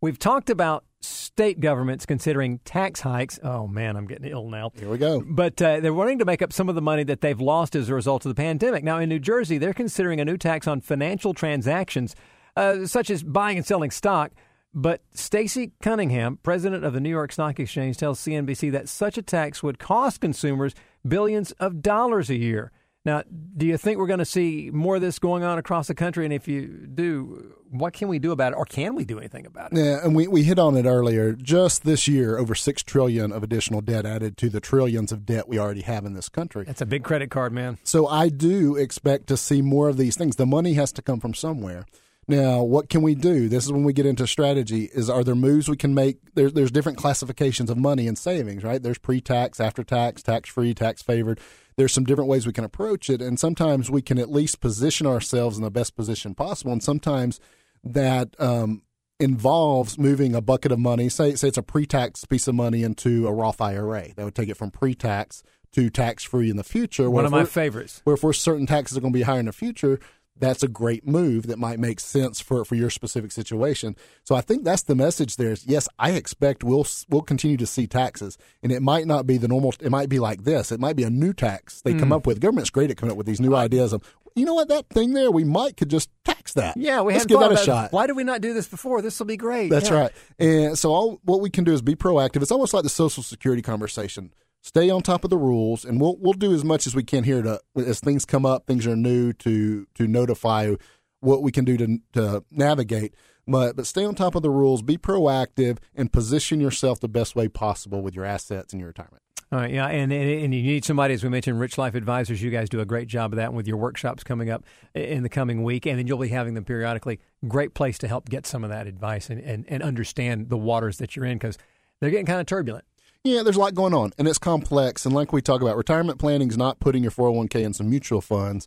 we've 0.01 0.19
talked 0.19 0.51
about 0.51 0.85
state 1.01 1.59
governments 1.59 2.07
considering 2.07 2.59
tax 2.61 3.01
hikes. 3.01 3.41
Oh 3.43 3.67
man, 3.67 3.97
I'm 3.97 4.07
getting 4.07 4.31
ill 4.31 4.49
now. 4.49 4.71
Here 4.79 4.89
we 4.89 4.99
go. 4.99 5.23
But 5.27 5.61
uh, 5.61 5.81
they're 5.81 5.95
wanting 5.95 6.21
to 6.21 6.25
make 6.25 6.43
up 6.43 6.53
some 6.53 6.69
of 6.69 6.77
the 6.77 6.83
money 6.83 7.03
that 7.05 7.23
they've 7.23 7.41
lost 7.41 7.75
as 7.75 7.89
a 7.89 7.95
result 7.95 8.25
of 8.25 8.29
the 8.29 8.41
pandemic. 8.41 8.85
Now 8.85 8.99
in 8.99 9.09
New 9.09 9.19
Jersey, 9.19 9.59
they're 9.59 9.75
considering 9.75 10.21
a 10.21 10.25
new 10.25 10.37
tax 10.37 10.69
on 10.69 10.81
financial 10.81 11.35
transactions, 11.35 12.15
uh, 12.57 12.87
such 12.87 13.11
as 13.11 13.25
buying 13.25 13.57
and 13.57 13.67
selling 13.67 13.91
stock. 13.91 14.33
But 14.73 15.03
Stacey 15.12 15.73
Cunningham, 15.83 16.39
president 16.43 16.85
of 16.85 16.93
the 16.93 17.00
New 17.00 17.11
York 17.11 17.33
Stock 17.33 17.59
Exchange, 17.59 17.97
tells 17.97 18.21
CNBC 18.21 18.71
that 18.73 18.89
such 18.89 19.19
a 19.19 19.23
tax 19.23 19.62
would 19.62 19.79
cost 19.79 20.21
consumers 20.21 20.75
billions 21.07 21.50
of 21.53 21.83
dollars 21.83 22.31
a 22.31 22.37
year. 22.37 22.71
Now, 23.05 23.23
do 23.57 23.65
you 23.65 23.79
think 23.79 23.99
we're 23.99 24.07
going 24.07 24.19
to 24.19 24.27
see 24.27 24.71
more 24.73 24.97
of 24.97 25.00
this 25.03 25.19
going 25.19 25.43
on 25.43 25.59
across 25.59 25.89
the 25.89 25.95
country? 25.95 26.27
And 26.27 26.35
if 26.35 26.47
you 26.47 26.67
do, 26.67 27.55
what 27.71 27.95
can 27.95 28.09
we 28.09 28.19
do 28.19 28.31
about 28.31 28.53
it, 28.53 28.57
or 28.57 28.67
can 28.67 28.95
we 28.95 29.07
do 29.07 29.19
anything 29.19 29.47
about 29.47 29.73
it? 29.73 29.79
Yeah, 29.79 30.05
and 30.05 30.15
we, 30.15 30.29
we 30.29 30.43
hit 30.43 30.59
on 30.59 30.77
it 30.77 30.85
earlier. 30.85 31.33
Just 31.33 31.85
this 31.85 32.07
year, 32.07 32.37
over 32.37 32.55
six 32.55 32.83
trillion 32.83 33.33
of 33.33 33.43
additional 33.43 33.81
debt 33.81 34.05
added 34.05 34.37
to 34.37 34.50
the 34.50 34.61
trillions 34.61 35.12
of 35.12 35.25
debt 35.25 35.49
we 35.49 35.59
already 35.59 35.81
have 35.81 36.05
in 36.05 36.12
this 36.12 36.29
country. 36.29 36.65
That's 36.65 36.83
a 36.83 36.87
big 36.87 37.03
credit 37.03 37.31
card, 37.31 37.53
man. 37.55 37.79
So 37.85 38.07
I 38.07 38.29
do 38.29 38.77
expect 38.77 39.29
to 39.29 39.37
see 39.39 39.62
more 39.62 39.89
of 39.89 39.97
these 39.97 40.17
things. 40.17 40.37
The 40.37 40.47
money 40.47 40.75
has 40.75 40.93
to 40.93 41.03
come 41.03 41.21
from 41.21 41.33
somewhere. 41.33 41.87
Now, 42.29 42.62
what 42.62 42.89
can 42.89 43.03
we 43.03 43.15
do? 43.15 43.49
This 43.49 43.65
is 43.65 43.73
when 43.73 43.83
we 43.83 43.93
get 43.93 44.07
into 44.07 44.27
strategy. 44.27 44.89
Is 44.93 45.11
are 45.11 45.25
there 45.25 45.35
moves 45.35 45.69
we 45.69 45.77
can 45.77 45.95
make? 45.95 46.19
There's 46.35 46.53
there's 46.53 46.71
different 46.71 46.99
classifications 46.99 47.71
of 47.71 47.77
money 47.77 48.07
and 48.07 48.17
savings, 48.17 48.62
right? 48.62 48.83
There's 48.83 48.99
pre-tax, 48.99 49.59
after 49.59 49.83
tax, 49.83 50.23
tax-free, 50.23 50.75
tax-favored. 50.75 51.41
There's 51.77 51.93
some 51.93 52.05
different 52.05 52.31
ways 52.31 52.47
we 52.47 52.53
can 52.53 52.65
approach 52.65 53.11
it, 53.11 53.21
and 53.21 53.39
sometimes 53.39 53.91
we 53.91 54.03
can 54.03 54.19
at 54.19 54.31
least 54.31 54.61
position 54.61 55.07
ourselves 55.07 55.57
in 55.57 55.65
the 55.65 55.71
best 55.71 55.97
position 55.97 56.35
possible. 56.35 56.73
And 56.73 56.83
sometimes 56.83 57.41
that 57.83 58.37
um, 58.39 58.83
involves 59.19 59.99
moving 59.99 60.35
a 60.35 60.41
bucket 60.41 60.73
of 60.73 60.79
money. 60.79 61.09
Say 61.09 61.35
say 61.35 61.49
it's 61.49 61.59
a 61.59 61.62
pre-tax 61.62 62.25
piece 62.27 62.47
of 62.47 62.55
money 62.55 62.83
into 62.83 63.27
a 63.27 63.33
Roth 63.33 63.61
IRA. 63.61 64.15
That 64.15 64.25
would 64.25 64.35
take 64.35 64.49
it 64.49 64.57
from 64.57 64.71
pre-tax 64.71 65.43
to 65.73 65.89
tax-free 65.89 66.50
in 66.50 66.57
the 66.57 66.65
future. 66.65 67.11
One 67.11 67.25
of 67.25 67.31
my 67.31 67.45
favorites. 67.45 68.00
Where 68.05 68.15
if 68.15 68.23
we're 68.23 68.33
certain 68.33 68.67
taxes 68.67 68.99
are 68.99 69.00
going 69.00 69.12
to 69.12 69.19
be 69.19 69.23
higher 69.23 69.41
in 69.41 69.47
the 69.47 69.53
future 69.53 70.00
that's 70.40 70.62
a 70.62 70.68
great 70.68 71.06
move 71.06 71.47
that 71.47 71.59
might 71.59 71.78
make 71.78 72.00
sense 72.00 72.40
for, 72.40 72.64
for 72.64 72.75
your 72.75 72.90
specific 72.90 73.32
situation. 73.32 73.97
So 74.25 74.35
I 74.35 74.40
think 74.40 74.64
that's 74.64 74.82
the 74.82 74.94
message 74.94 75.37
there 75.37 75.52
is 75.52 75.66
yes, 75.66 75.88
I 75.99 76.12
expect 76.12 76.64
we'll 76.64 76.87
we'll 77.09 77.23
continue 77.23 77.56
to 77.59 77.66
see 77.66 77.87
taxes 77.87 78.38
and 78.62 78.73
it 78.73 78.82
might 78.82 79.06
not 79.06 79.26
be 79.26 79.37
the 79.37 79.49
normal 79.49 79.75
it 79.80 79.90
might 79.90 80.09
be 80.09 80.18
like 80.18 80.44
this. 80.44 80.73
It 80.73 80.80
might 80.80 80.97
be 80.97 81.04
a 81.04 81.11
new 81.11 81.32
tax 81.32 81.82
they 81.82 81.94
mm. 81.94 82.00
come 82.00 82.12
up 82.12 82.26
with. 82.26 82.40
Government's 82.40 82.70
great 82.70 82.90
at 82.90 82.97
coming 82.97 83.12
up 83.12 83.18
with 83.18 83.26
these 83.26 83.40
new 83.40 83.54
ideas 83.54 83.92
of 83.92 84.02
you 84.37 84.44
know 84.44 84.54
what 84.54 84.68
that 84.68 84.88
thing 84.88 85.12
there 85.12 85.30
we 85.30 85.44
might 85.44 85.76
could 85.76 85.90
just 85.90 86.09
tax 86.25 86.54
that. 86.54 86.76
Yeah, 86.76 87.02
we 87.02 87.12
Let's 87.12 87.26
give 87.26 87.40
that 87.40 87.52
a 87.52 87.56
shot. 87.56 87.92
Why 87.92 88.06
did 88.06 88.16
we 88.16 88.25
not 88.25 88.40
do 88.40 88.54
this 88.54 88.68
before? 88.68 89.02
This 89.02 89.18
will 89.18 89.26
be 89.26 89.37
great. 89.37 89.68
That's 89.68 89.90
yeah. 89.90 90.00
right. 90.00 90.12
And 90.38 90.78
so 90.78 90.92
all 90.92 91.20
what 91.25 91.40
we 91.40 91.50
can 91.50 91.64
do 91.64 91.73
is 91.73 91.82
be 91.82 91.97
proactive. 91.97 92.42
It's 92.42 92.52
almost 92.52 92.73
like 92.75 92.85
the 92.85 92.88
social 92.88 93.23
security 93.23 93.62
conversation 93.62 94.32
stay 94.61 94.90
on 94.90 95.02
top 95.02 95.25
of 95.25 95.31
the 95.31 95.38
rules, 95.38 95.85
and 95.85 96.00
we'll 96.00 96.17
we'll 96.19 96.33
do 96.33 96.52
as 96.52 96.64
much 96.64 96.87
as 96.87 96.95
we 96.95 97.02
can 97.02 97.25
here 97.25 97.43
to 97.43 97.61
as 97.76 98.00
things 98.00 98.25
come 98.25 98.47
up, 98.47 98.67
things 98.67 98.87
are 98.87 98.97
new 98.97 99.33
to 99.35 99.87
to 99.95 100.07
notify 100.07 100.75
what 101.21 101.43
we 101.43 101.52
can 101.52 101.64
do 101.64 101.76
to 101.76 101.99
to 102.12 102.45
navigate. 102.50 103.14
But 103.47 103.76
but 103.76 103.87
stay 103.87 104.05
on 104.05 104.14
top 104.14 104.35
of 104.35 104.43
the 104.43 104.50
rules, 104.50 104.83
be 104.83 104.97
proactive, 104.97 105.79
and 105.95 106.12
position 106.12 106.61
yourself 106.61 107.00
the 107.00 107.09
best 107.09 107.35
way 107.35 107.49
possible 107.49 108.02
with 108.02 108.14
your 108.14 108.25
assets 108.25 108.73
and 108.73 108.81
your 108.81 108.88
retirement. 108.88 109.23
All 109.52 109.59
right, 109.59 109.73
yeah, 109.73 109.88
and, 109.88 110.12
and 110.12 110.55
you 110.55 110.62
need 110.62 110.85
somebody, 110.85 111.12
as 111.12 111.25
we 111.25 111.29
mentioned, 111.29 111.59
Rich 111.59 111.76
Life 111.76 111.97
Advisors. 111.97 112.40
You 112.40 112.53
guys 112.53 112.68
do 112.68 112.79
a 112.79 112.85
great 112.85 113.09
job 113.09 113.33
of 113.33 113.38
that 113.38 113.53
with 113.53 113.66
your 113.66 113.79
workshops 113.79 114.23
coming 114.23 114.49
up 114.49 114.64
in 114.94 115.25
the 115.25 115.29
coming 115.29 115.64
week, 115.64 115.87
and 115.87 115.99
then 115.99 116.07
you'll 116.07 116.18
be 116.18 116.29
having 116.29 116.55
them 116.55 116.64
periodically. 116.64 117.18
Great 117.49 117.75
place 117.75 117.99
to 117.99 118.07
help 118.07 118.29
get 118.29 118.46
some 118.46 118.62
of 118.62 118.70
that 118.70 118.87
advice 118.87 119.29
and, 119.29 119.40
and, 119.40 119.64
and 119.66 119.83
understand 119.83 120.51
the 120.51 120.57
waters 120.57 120.99
that 120.99 121.16
you're 121.16 121.25
in 121.25 121.37
because 121.37 121.59
they're 121.99 122.11
getting 122.11 122.27
kind 122.27 122.38
of 122.40 122.46
turbulent 122.46 122.85
yeah, 123.24 123.42
there's 123.42 123.56
a 123.56 123.61
lot 123.61 123.74
going 123.74 123.94
on 123.94 124.12
and 124.18 124.26
it's 124.26 124.38
complex. 124.38 125.04
And 125.04 125.14
like 125.14 125.33
we 125.33 125.42
talk 125.42 125.61
about, 125.62 125.76
retirement 125.76 126.18
planning 126.18 126.48
is 126.48 126.56
not 126.56 126.80
putting 126.80 127.02
your 127.02 127.12
401k 127.12 127.62
in 127.62 127.72
some 127.72 127.90
mutual 127.90 128.20
funds. 128.20 128.66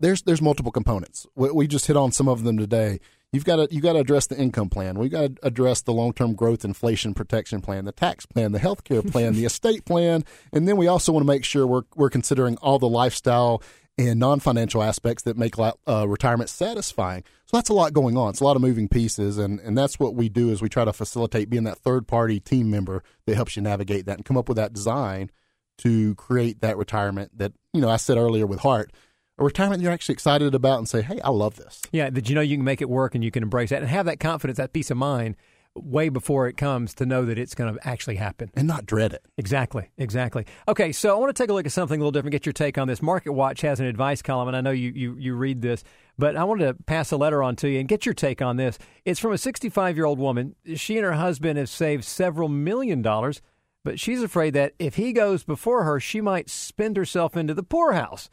There's 0.00 0.22
there's 0.22 0.42
multiple 0.42 0.70
components. 0.72 1.26
We, 1.34 1.50
we 1.50 1.66
just 1.66 1.86
hit 1.86 1.96
on 1.96 2.12
some 2.12 2.28
of 2.28 2.44
them 2.44 2.56
today. 2.56 3.00
You've 3.32 3.44
got 3.44 3.56
to 3.56 3.68
you 3.74 3.80
got 3.80 3.94
to 3.94 3.98
address 3.98 4.26
the 4.26 4.38
income 4.38 4.70
plan. 4.70 4.98
We've 4.98 5.10
got 5.10 5.36
to 5.36 5.46
address 5.46 5.82
the 5.82 5.92
long 5.92 6.12
term 6.12 6.34
growth 6.34 6.64
inflation 6.64 7.14
protection 7.14 7.60
plan, 7.60 7.84
the 7.84 7.92
tax 7.92 8.24
plan, 8.24 8.52
the 8.52 8.58
health 8.58 8.84
care 8.84 9.02
plan, 9.02 9.34
the 9.34 9.44
estate 9.46 9.84
plan, 9.84 10.24
and 10.52 10.68
then 10.68 10.76
we 10.76 10.86
also 10.86 11.12
want 11.12 11.24
to 11.24 11.26
make 11.26 11.44
sure 11.44 11.66
we're 11.66 11.82
we're 11.96 12.10
considering 12.10 12.56
all 12.58 12.78
the 12.78 12.88
lifestyle 12.88 13.62
and 13.98 14.20
non 14.20 14.40
financial 14.40 14.82
aspects 14.82 15.24
that 15.24 15.36
make 15.36 15.54
uh, 15.58 16.06
retirement 16.06 16.48
satisfying. 16.48 17.24
So 17.48 17.56
that's 17.56 17.70
a 17.70 17.74
lot 17.74 17.94
going 17.94 18.14
on. 18.18 18.28
It's 18.28 18.40
a 18.40 18.44
lot 18.44 18.56
of 18.56 18.62
moving 18.62 18.88
pieces, 18.88 19.38
and, 19.38 19.58
and 19.60 19.76
that's 19.76 19.98
what 19.98 20.14
we 20.14 20.28
do 20.28 20.50
is 20.50 20.60
we 20.60 20.68
try 20.68 20.84
to 20.84 20.92
facilitate 20.92 21.48
being 21.48 21.64
that 21.64 21.78
third 21.78 22.06
party 22.06 22.40
team 22.40 22.70
member 22.70 23.02
that 23.24 23.36
helps 23.36 23.56
you 23.56 23.62
navigate 23.62 24.04
that 24.04 24.18
and 24.18 24.24
come 24.24 24.36
up 24.36 24.48
with 24.50 24.56
that 24.56 24.74
design 24.74 25.30
to 25.78 26.14
create 26.16 26.60
that 26.60 26.76
retirement 26.76 27.38
that 27.38 27.54
you 27.72 27.80
know 27.80 27.88
I 27.88 27.96
said 27.96 28.18
earlier 28.18 28.46
with 28.46 28.60
heart. 28.60 28.92
A 29.38 29.44
retirement 29.44 29.80
you're 29.80 29.92
actually 29.92 30.12
excited 30.12 30.54
about 30.54 30.78
and 30.78 30.86
say, 30.86 31.00
"Hey, 31.00 31.20
I 31.20 31.30
love 31.30 31.56
this." 31.56 31.80
Yeah, 31.90 32.10
did 32.10 32.28
you 32.28 32.34
know 32.34 32.42
you 32.42 32.56
can 32.56 32.64
make 32.64 32.82
it 32.82 32.90
work 32.90 33.14
and 33.14 33.24
you 33.24 33.30
can 33.30 33.42
embrace 33.42 33.70
that 33.70 33.80
and 33.80 33.88
have 33.88 34.04
that 34.04 34.20
confidence, 34.20 34.58
that 34.58 34.74
peace 34.74 34.90
of 34.90 34.98
mind 34.98 35.34
way 35.78 36.08
before 36.08 36.48
it 36.48 36.56
comes 36.56 36.94
to 36.94 37.06
know 37.06 37.24
that 37.24 37.38
it's 37.38 37.54
going 37.54 37.74
to 37.74 37.88
actually 37.88 38.16
happen 38.16 38.50
and 38.54 38.66
not 38.66 38.86
dread 38.86 39.12
it. 39.12 39.24
Exactly, 39.36 39.90
exactly. 39.96 40.46
Okay, 40.66 40.92
so 40.92 41.14
I 41.14 41.18
want 41.18 41.34
to 41.34 41.42
take 41.42 41.50
a 41.50 41.52
look 41.52 41.66
at 41.66 41.72
something 41.72 42.00
a 42.00 42.02
little 42.02 42.12
different. 42.12 42.32
Get 42.32 42.46
your 42.46 42.52
take 42.52 42.78
on 42.78 42.88
this. 42.88 43.02
Market 43.02 43.32
Watch 43.32 43.60
has 43.62 43.80
an 43.80 43.86
advice 43.86 44.22
column, 44.22 44.48
and 44.48 44.56
I 44.56 44.60
know 44.60 44.70
you 44.70 44.92
you 44.94 45.16
you 45.18 45.34
read 45.34 45.62
this, 45.62 45.84
but 46.18 46.36
I 46.36 46.44
wanted 46.44 46.66
to 46.66 46.82
pass 46.84 47.12
a 47.12 47.16
letter 47.16 47.42
on 47.42 47.56
to 47.56 47.68
you 47.68 47.80
and 47.80 47.88
get 47.88 48.06
your 48.06 48.14
take 48.14 48.42
on 48.42 48.56
this. 48.56 48.78
It's 49.04 49.20
from 49.20 49.32
a 49.32 49.38
65 49.38 49.96
year 49.96 50.06
old 50.06 50.18
woman. 50.18 50.54
She 50.74 50.96
and 50.96 51.04
her 51.04 51.12
husband 51.12 51.58
have 51.58 51.68
saved 51.68 52.04
several 52.04 52.48
million 52.48 53.02
dollars, 53.02 53.40
but 53.84 54.00
she's 54.00 54.22
afraid 54.22 54.54
that 54.54 54.74
if 54.78 54.96
he 54.96 55.12
goes 55.12 55.44
before 55.44 55.84
her, 55.84 56.00
she 56.00 56.20
might 56.20 56.50
spend 56.50 56.96
herself 56.96 57.36
into 57.36 57.54
the 57.54 57.62
poorhouse. 57.62 58.28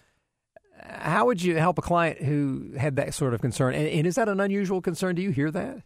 How 0.81 1.25
would 1.25 1.41
you 1.41 1.57
help 1.57 1.77
a 1.77 1.81
client 1.81 2.21
who 2.21 2.73
had 2.77 2.97
that 2.97 3.13
sort 3.13 3.33
of 3.33 3.41
concern? 3.41 3.73
And, 3.73 3.87
and 3.87 4.07
is 4.07 4.15
that 4.15 4.27
an 4.27 4.39
unusual 4.39 4.81
concern? 4.81 5.15
Do 5.15 5.21
you 5.21 5.31
hear 5.31 5.51
that? 5.51 5.83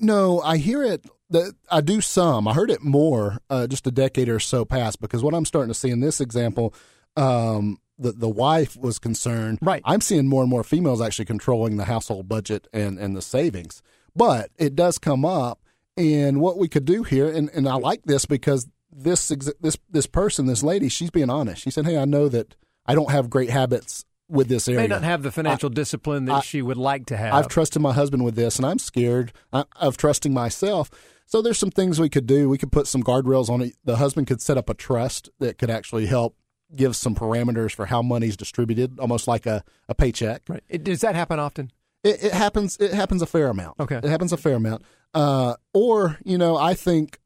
No, 0.00 0.40
I 0.40 0.56
hear 0.58 0.82
it. 0.82 1.06
That 1.30 1.54
I 1.70 1.80
do 1.80 2.00
some. 2.00 2.46
I 2.46 2.54
heard 2.54 2.70
it 2.70 2.82
more 2.84 3.38
uh, 3.50 3.66
just 3.66 3.86
a 3.86 3.90
decade 3.90 4.28
or 4.28 4.38
so 4.38 4.64
past 4.64 5.00
because 5.00 5.24
what 5.24 5.34
I'm 5.34 5.44
starting 5.44 5.72
to 5.72 5.78
see 5.78 5.90
in 5.90 5.98
this 5.98 6.20
example, 6.20 6.72
um, 7.16 7.78
the 7.98 8.12
the 8.12 8.28
wife 8.28 8.76
was 8.76 9.00
concerned. 9.00 9.58
Right. 9.60 9.82
I'm 9.84 10.00
seeing 10.00 10.28
more 10.28 10.42
and 10.42 10.50
more 10.50 10.62
females 10.62 11.02
actually 11.02 11.24
controlling 11.24 11.78
the 11.78 11.84
household 11.84 12.28
budget 12.28 12.68
and 12.72 12.96
and 12.98 13.16
the 13.16 13.22
savings. 13.22 13.82
But 14.14 14.50
it 14.56 14.76
does 14.76 14.98
come 14.98 15.24
up, 15.24 15.60
and 15.96 16.40
what 16.40 16.58
we 16.58 16.68
could 16.68 16.84
do 16.84 17.02
here, 17.02 17.28
and 17.28 17.50
and 17.50 17.68
I 17.68 17.74
like 17.74 18.02
this 18.04 18.24
because 18.24 18.68
this 18.92 19.28
this 19.60 19.78
this 19.90 20.06
person, 20.06 20.46
this 20.46 20.62
lady, 20.62 20.88
she's 20.88 21.10
being 21.10 21.30
honest. 21.30 21.62
She 21.62 21.70
said, 21.70 21.86
"Hey, 21.86 21.98
I 21.98 22.04
know 22.04 22.28
that 22.28 22.54
I 22.86 22.94
don't 22.94 23.10
have 23.10 23.30
great 23.30 23.50
habits 23.50 24.04
with 24.28 24.48
this 24.48 24.68
area. 24.68 24.80
May 24.80 24.86
not 24.88 25.02
have 25.02 25.22
the 25.22 25.30
financial 25.30 25.70
I, 25.70 25.74
discipline 25.74 26.24
that 26.26 26.34
I, 26.34 26.40
she 26.40 26.62
would 26.62 26.76
like 26.76 27.06
to 27.06 27.16
have. 27.16 27.34
I've 27.34 27.48
trusted 27.48 27.82
my 27.82 27.92
husband 27.92 28.24
with 28.24 28.34
this, 28.34 28.56
and 28.56 28.66
I'm 28.66 28.78
scared 28.78 29.32
of 29.52 29.96
trusting 29.96 30.32
myself. 30.34 30.90
So 31.26 31.42
there's 31.42 31.58
some 31.58 31.70
things 31.70 32.00
we 32.00 32.08
could 32.08 32.26
do. 32.26 32.48
We 32.48 32.58
could 32.58 32.70
put 32.70 32.86
some 32.86 33.02
guardrails 33.02 33.48
on 33.48 33.60
it. 33.60 33.74
The 33.84 33.96
husband 33.96 34.28
could 34.28 34.40
set 34.40 34.56
up 34.56 34.70
a 34.70 34.74
trust 34.74 35.28
that 35.40 35.58
could 35.58 35.70
actually 35.70 36.06
help 36.06 36.36
give 36.74 36.96
some 36.96 37.14
parameters 37.14 37.72
for 37.72 37.86
how 37.86 38.02
money's 38.02 38.36
distributed, 38.36 38.98
almost 38.98 39.28
like 39.28 39.46
a, 39.46 39.64
a 39.88 39.94
paycheck. 39.94 40.42
Right. 40.48 40.62
It, 40.68 40.84
does 40.84 41.00
that 41.00 41.14
happen 41.14 41.38
often? 41.38 41.72
It, 42.04 42.24
it, 42.24 42.32
happens. 42.32 42.76
It 42.78 42.92
happens 42.92 43.22
a 43.22 43.26
fair 43.26 43.48
amount. 43.48 43.80
Okay. 43.80 43.96
It 43.96 44.04
happens 44.04 44.32
a 44.32 44.36
fair 44.36 44.54
amount. 44.54 44.84
Uh, 45.14 45.54
or 45.74 46.18
you 46.24 46.38
know, 46.38 46.56
I 46.56 46.74
think 46.74 47.18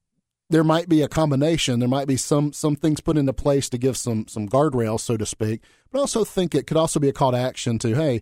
there 0.51 0.65
might 0.65 0.89
be 0.89 1.01
a 1.01 1.09
combination. 1.09 1.79
There 1.79 1.89
might 1.89 2.09
be 2.09 2.17
some 2.17 2.53
some 2.53 2.77
things 2.77 3.01
put 3.01 3.17
into 3.17 3.33
place 3.33 3.69
to 3.71 3.79
give 3.79 3.97
some 3.97 4.27
some 4.27 4.49
guardrails, 4.49 5.01
so 5.01 5.17
to 5.17 5.25
speak. 5.25 5.63
But 5.91 5.99
I 5.99 6.01
also 6.03 6.25
think 6.25 6.55
it 6.55 6.67
could 6.67 6.77
also 6.77 7.01
be 7.01 7.09
a 7.09 7.13
call 7.13 7.31
to 7.31 7.39
action 7.39 7.79
to, 7.79 7.95
hey, 7.95 8.21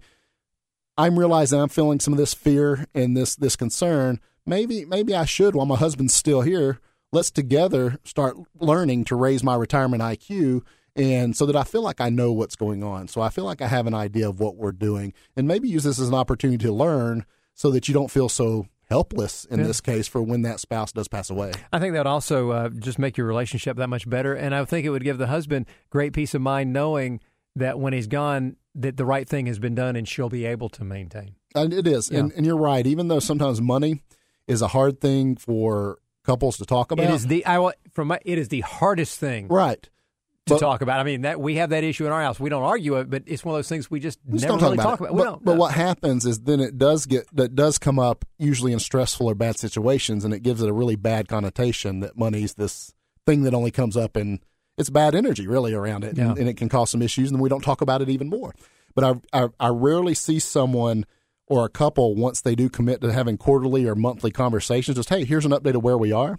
I'm 0.97 1.19
realizing 1.19 1.61
I'm 1.61 1.71
feeling 1.71 2.01
some 2.01 2.13
of 2.13 2.19
this 2.19 2.35
fear 2.35 2.87
and 2.95 3.17
this 3.17 3.35
this 3.35 3.57
concern. 3.57 4.21
Maybe 4.47 4.85
maybe 4.85 5.15
I 5.15 5.25
should, 5.25 5.55
while 5.55 5.67
my 5.67 5.77
husband's 5.77 6.15
still 6.15 6.43
here, 6.43 6.81
let's 7.13 7.31
together 7.31 7.99
start 8.05 8.37
learning 8.61 9.05
to 9.07 9.17
raise 9.17 9.43
my 9.43 9.57
retirement 9.57 10.03
IQ 10.03 10.63
and 10.95 11.37
so 11.37 11.47
that 11.47 11.57
I 11.57 11.63
feel 11.63 11.83
like 11.83 12.01
I 12.01 12.11
know 12.11 12.33
what's 12.33 12.57
going 12.57 12.83
on. 12.83 13.09
So 13.09 13.21
I 13.21 13.31
feel 13.31 13.45
like 13.45 13.63
I 13.63 13.69
have 13.69 13.87
an 13.87 13.95
idea 13.95 14.29
of 14.29 14.41
what 14.41 14.57
we're 14.57 14.73
doing 14.73 15.15
and 15.37 15.49
maybe 15.49 15.69
use 15.69 15.85
this 15.85 15.99
as 15.99 16.09
an 16.09 16.15
opportunity 16.15 16.65
to 16.65 16.73
learn 16.73 17.25
so 17.55 17.71
that 17.71 17.89
you 17.89 17.95
don't 17.95 18.11
feel 18.11 18.29
so 18.29 18.67
helpless 18.89 19.45
in 19.45 19.61
Yeah. 19.61 19.67
this 19.67 19.81
case 19.81 20.09
for 20.09 20.23
when 20.23 20.43
that 20.43 20.61
spouse 20.61 20.93
does 20.93 21.09
pass 21.09 21.31
away. 21.31 21.53
I 21.73 21.79
think 21.79 21.93
that 21.93 22.01
would 22.01 22.07
also 22.07 22.51
uh, 22.51 22.69
just 22.71 22.99
make 22.99 23.17
your 23.17 23.27
relationship 23.27 23.77
that 23.77 23.89
much 23.89 24.09
better, 24.09 24.35
and 24.35 24.55
I 24.55 24.65
think 24.65 24.87
it 24.87 24.91
would 24.91 25.05
give 25.05 25.19
the 25.19 25.27
husband 25.27 25.67
great 25.91 26.13
peace 26.13 26.35
of 26.35 26.41
mind 26.43 26.73
knowing 26.73 27.21
that 27.57 27.79
when 27.79 27.93
he's 27.93 28.07
gone, 28.07 28.57
that 28.75 28.97
the 28.97 29.05
right 29.05 29.29
thing 29.29 29.47
has 29.47 29.59
been 29.59 29.75
done, 29.75 29.97
and 29.97 30.07
she'll 30.09 30.29
be 30.29 30.45
able 30.45 30.69
to 30.71 30.85
maintain. 30.85 31.35
And 31.55 31.73
it 31.73 31.87
is, 31.87 32.09
and, 32.11 32.31
Yeah. 32.31 32.37
and 32.37 32.47
you're 32.47 32.57
right. 32.57 32.87
Even 32.87 33.09
though 33.09 33.19
sometimes 33.21 33.61
money 33.61 34.03
is 34.47 34.63
a 34.63 34.69
hard 34.69 35.01
thing 35.01 35.37
for 35.37 35.99
couples 36.25 36.57
to 36.59 36.65
talk 36.65 36.93
about, 36.93 37.07
It 37.07 37.11
is 37.15 37.27
the 37.27 37.47
I 37.47 37.73
from 37.93 38.09
my, 38.09 38.19
it 38.25 38.39
is 38.39 38.49
the 38.49 38.61
hardest 38.61 39.19
thing 39.19 39.49
right. 39.49 39.89
To 40.49 40.55
But- 40.55 40.61
talk 40.61 40.83
about. 40.83 41.01
I 41.01 41.05
mean, 41.05 41.23
that 41.23 41.41
we 41.41 41.57
have 41.57 41.71
that 41.71 41.85
issue 41.85 42.07
in 42.07 42.13
our 42.13 42.21
house. 42.23 42.39
We 42.41 42.51
don't 42.51 42.63
argue 42.65 42.97
it, 42.97 43.09
but 43.11 43.23
it's 43.27 43.45
one 43.45 43.55
of 43.55 43.59
those 43.59 43.69
things 43.69 43.91
we 43.91 44.01
just 44.01 44.19
We 44.27 44.39
never 44.39 44.49
don't 44.49 44.59
talk 44.59 44.63
really 44.71 44.75
about 44.75 44.91
talk 44.91 45.01
about. 45.01 45.17
But, 45.17 45.45
but 45.45 45.53
no. 45.55 45.59
what 45.61 45.75
happens 45.75 46.27
is 46.27 46.41
then 46.41 46.61
it 46.61 46.77
does 46.79 47.07
get 47.07 47.27
that 47.35 47.55
does 47.55 47.79
come 47.79 47.99
up 47.99 48.25
usually 48.39 48.73
in 48.73 48.79
stressful 48.81 49.27
or 49.29 49.35
bad 49.35 49.59
situations, 49.59 50.25
and 50.25 50.35
it 50.35 50.41
gives 50.43 50.63
it 50.63 50.69
a 50.69 50.73
really 50.73 50.97
bad 50.97 51.29
connotation 51.29 52.01
that 52.01 52.17
money's 52.19 52.55
this 52.55 52.93
thing 53.27 53.43
that 53.43 53.55
only 53.55 53.71
comes 53.71 53.97
up 53.97 54.17
and 54.17 54.41
it's 54.77 54.91
bad 54.91 55.15
energy 55.15 55.47
really 55.47 55.75
around 55.75 56.05
it, 56.05 56.17
Yeah. 56.17 56.31
and, 56.31 56.39
and 56.39 56.49
it 56.49 56.57
can 56.57 56.69
cause 56.69 56.91
some 56.91 57.03
issues, 57.03 57.31
and 57.31 57.41
we 57.41 57.49
don't 57.49 57.63
talk 57.65 57.81
about 57.81 58.01
it 58.01 58.09
even 58.09 58.29
more. 58.29 58.55
But 58.95 59.05
I, 59.33 59.43
I 59.45 59.49
I 59.61 59.69
rarely 59.69 60.15
see 60.15 60.39
someone 60.39 61.05
or 61.47 61.65
a 61.65 61.69
couple 61.69 62.15
once 62.15 62.41
they 62.43 62.55
do 62.55 62.69
commit 62.69 63.01
to 63.01 63.13
having 63.13 63.37
quarterly 63.39 63.87
or 63.87 63.95
monthly 63.95 64.31
conversations, 64.31 64.97
just 64.97 65.09
hey, 65.09 65.25
here's 65.25 65.45
an 65.45 65.51
update 65.53 65.75
of 65.75 65.83
where 65.83 65.99
we 65.99 66.13
are. 66.13 66.39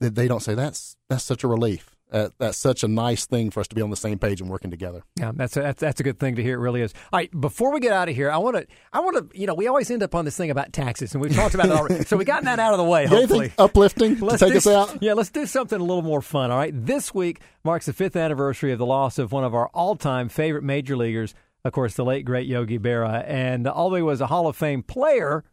That 0.00 0.14
they 0.16 0.26
don't 0.26 0.42
say 0.42 0.54
that's 0.54 0.96
that's 1.08 1.22
such 1.24 1.44
a 1.44 1.48
relief. 1.48 1.91
Uh, 2.12 2.28
that's 2.38 2.58
such 2.58 2.84
a 2.84 2.88
nice 2.88 3.24
thing 3.24 3.50
for 3.50 3.60
us 3.60 3.68
to 3.68 3.74
be 3.74 3.80
on 3.80 3.88
the 3.88 3.96
same 3.96 4.18
page 4.18 4.42
and 4.42 4.50
working 4.50 4.70
together. 4.70 5.02
Yeah, 5.16 5.32
that's 5.34 5.56
a, 5.56 5.62
that's 5.62 5.80
that's 5.80 6.00
a 6.00 6.02
good 6.02 6.18
thing 6.18 6.36
to 6.36 6.42
hear. 6.42 6.58
It 6.58 6.60
really 6.60 6.82
is. 6.82 6.92
All 7.10 7.18
right, 7.18 7.30
before 7.40 7.72
we 7.72 7.80
get 7.80 7.92
out 7.92 8.10
of 8.10 8.14
here, 8.14 8.30
I 8.30 8.36
want 8.36 8.56
to 8.56 8.66
I 8.92 9.00
want 9.00 9.30
to 9.30 9.38
you 9.38 9.46
know 9.46 9.54
we 9.54 9.66
always 9.66 9.90
end 9.90 10.02
up 10.02 10.14
on 10.14 10.26
this 10.26 10.36
thing 10.36 10.50
about 10.50 10.74
taxes, 10.74 11.14
and 11.14 11.22
we've 11.22 11.34
talked 11.34 11.54
about 11.54 11.66
it 11.66 11.72
already. 11.72 12.04
so 12.06 12.18
we 12.18 12.26
got 12.26 12.44
that 12.44 12.58
out 12.58 12.72
of 12.72 12.78
the 12.78 12.84
way. 12.84 13.06
Hopefully, 13.06 13.52
uplifting 13.56 14.16
to 14.16 14.36
take 14.36 14.52
do, 14.52 14.58
us 14.58 14.66
out? 14.66 15.02
Yeah, 15.02 15.14
let's 15.14 15.30
do 15.30 15.46
something 15.46 15.80
a 15.80 15.84
little 15.84 16.02
more 16.02 16.20
fun. 16.20 16.50
All 16.50 16.58
right, 16.58 16.72
this 16.74 17.14
week 17.14 17.40
marks 17.64 17.86
the 17.86 17.94
fifth 17.94 18.16
anniversary 18.16 18.72
of 18.72 18.78
the 18.78 18.86
loss 18.86 19.18
of 19.18 19.32
one 19.32 19.44
of 19.44 19.54
our 19.54 19.68
all-time 19.68 20.28
favorite 20.28 20.64
major 20.64 20.96
leaguers, 20.96 21.34
of 21.64 21.72
course, 21.72 21.94
the 21.94 22.04
late 22.04 22.26
great 22.26 22.46
Yogi 22.46 22.78
Berra. 22.78 23.24
And 23.26 23.66
although 23.66 23.96
he 23.96 24.02
was 24.02 24.20
a 24.20 24.26
Hall 24.26 24.48
of 24.48 24.56
Fame 24.56 24.82
player, 24.82 25.44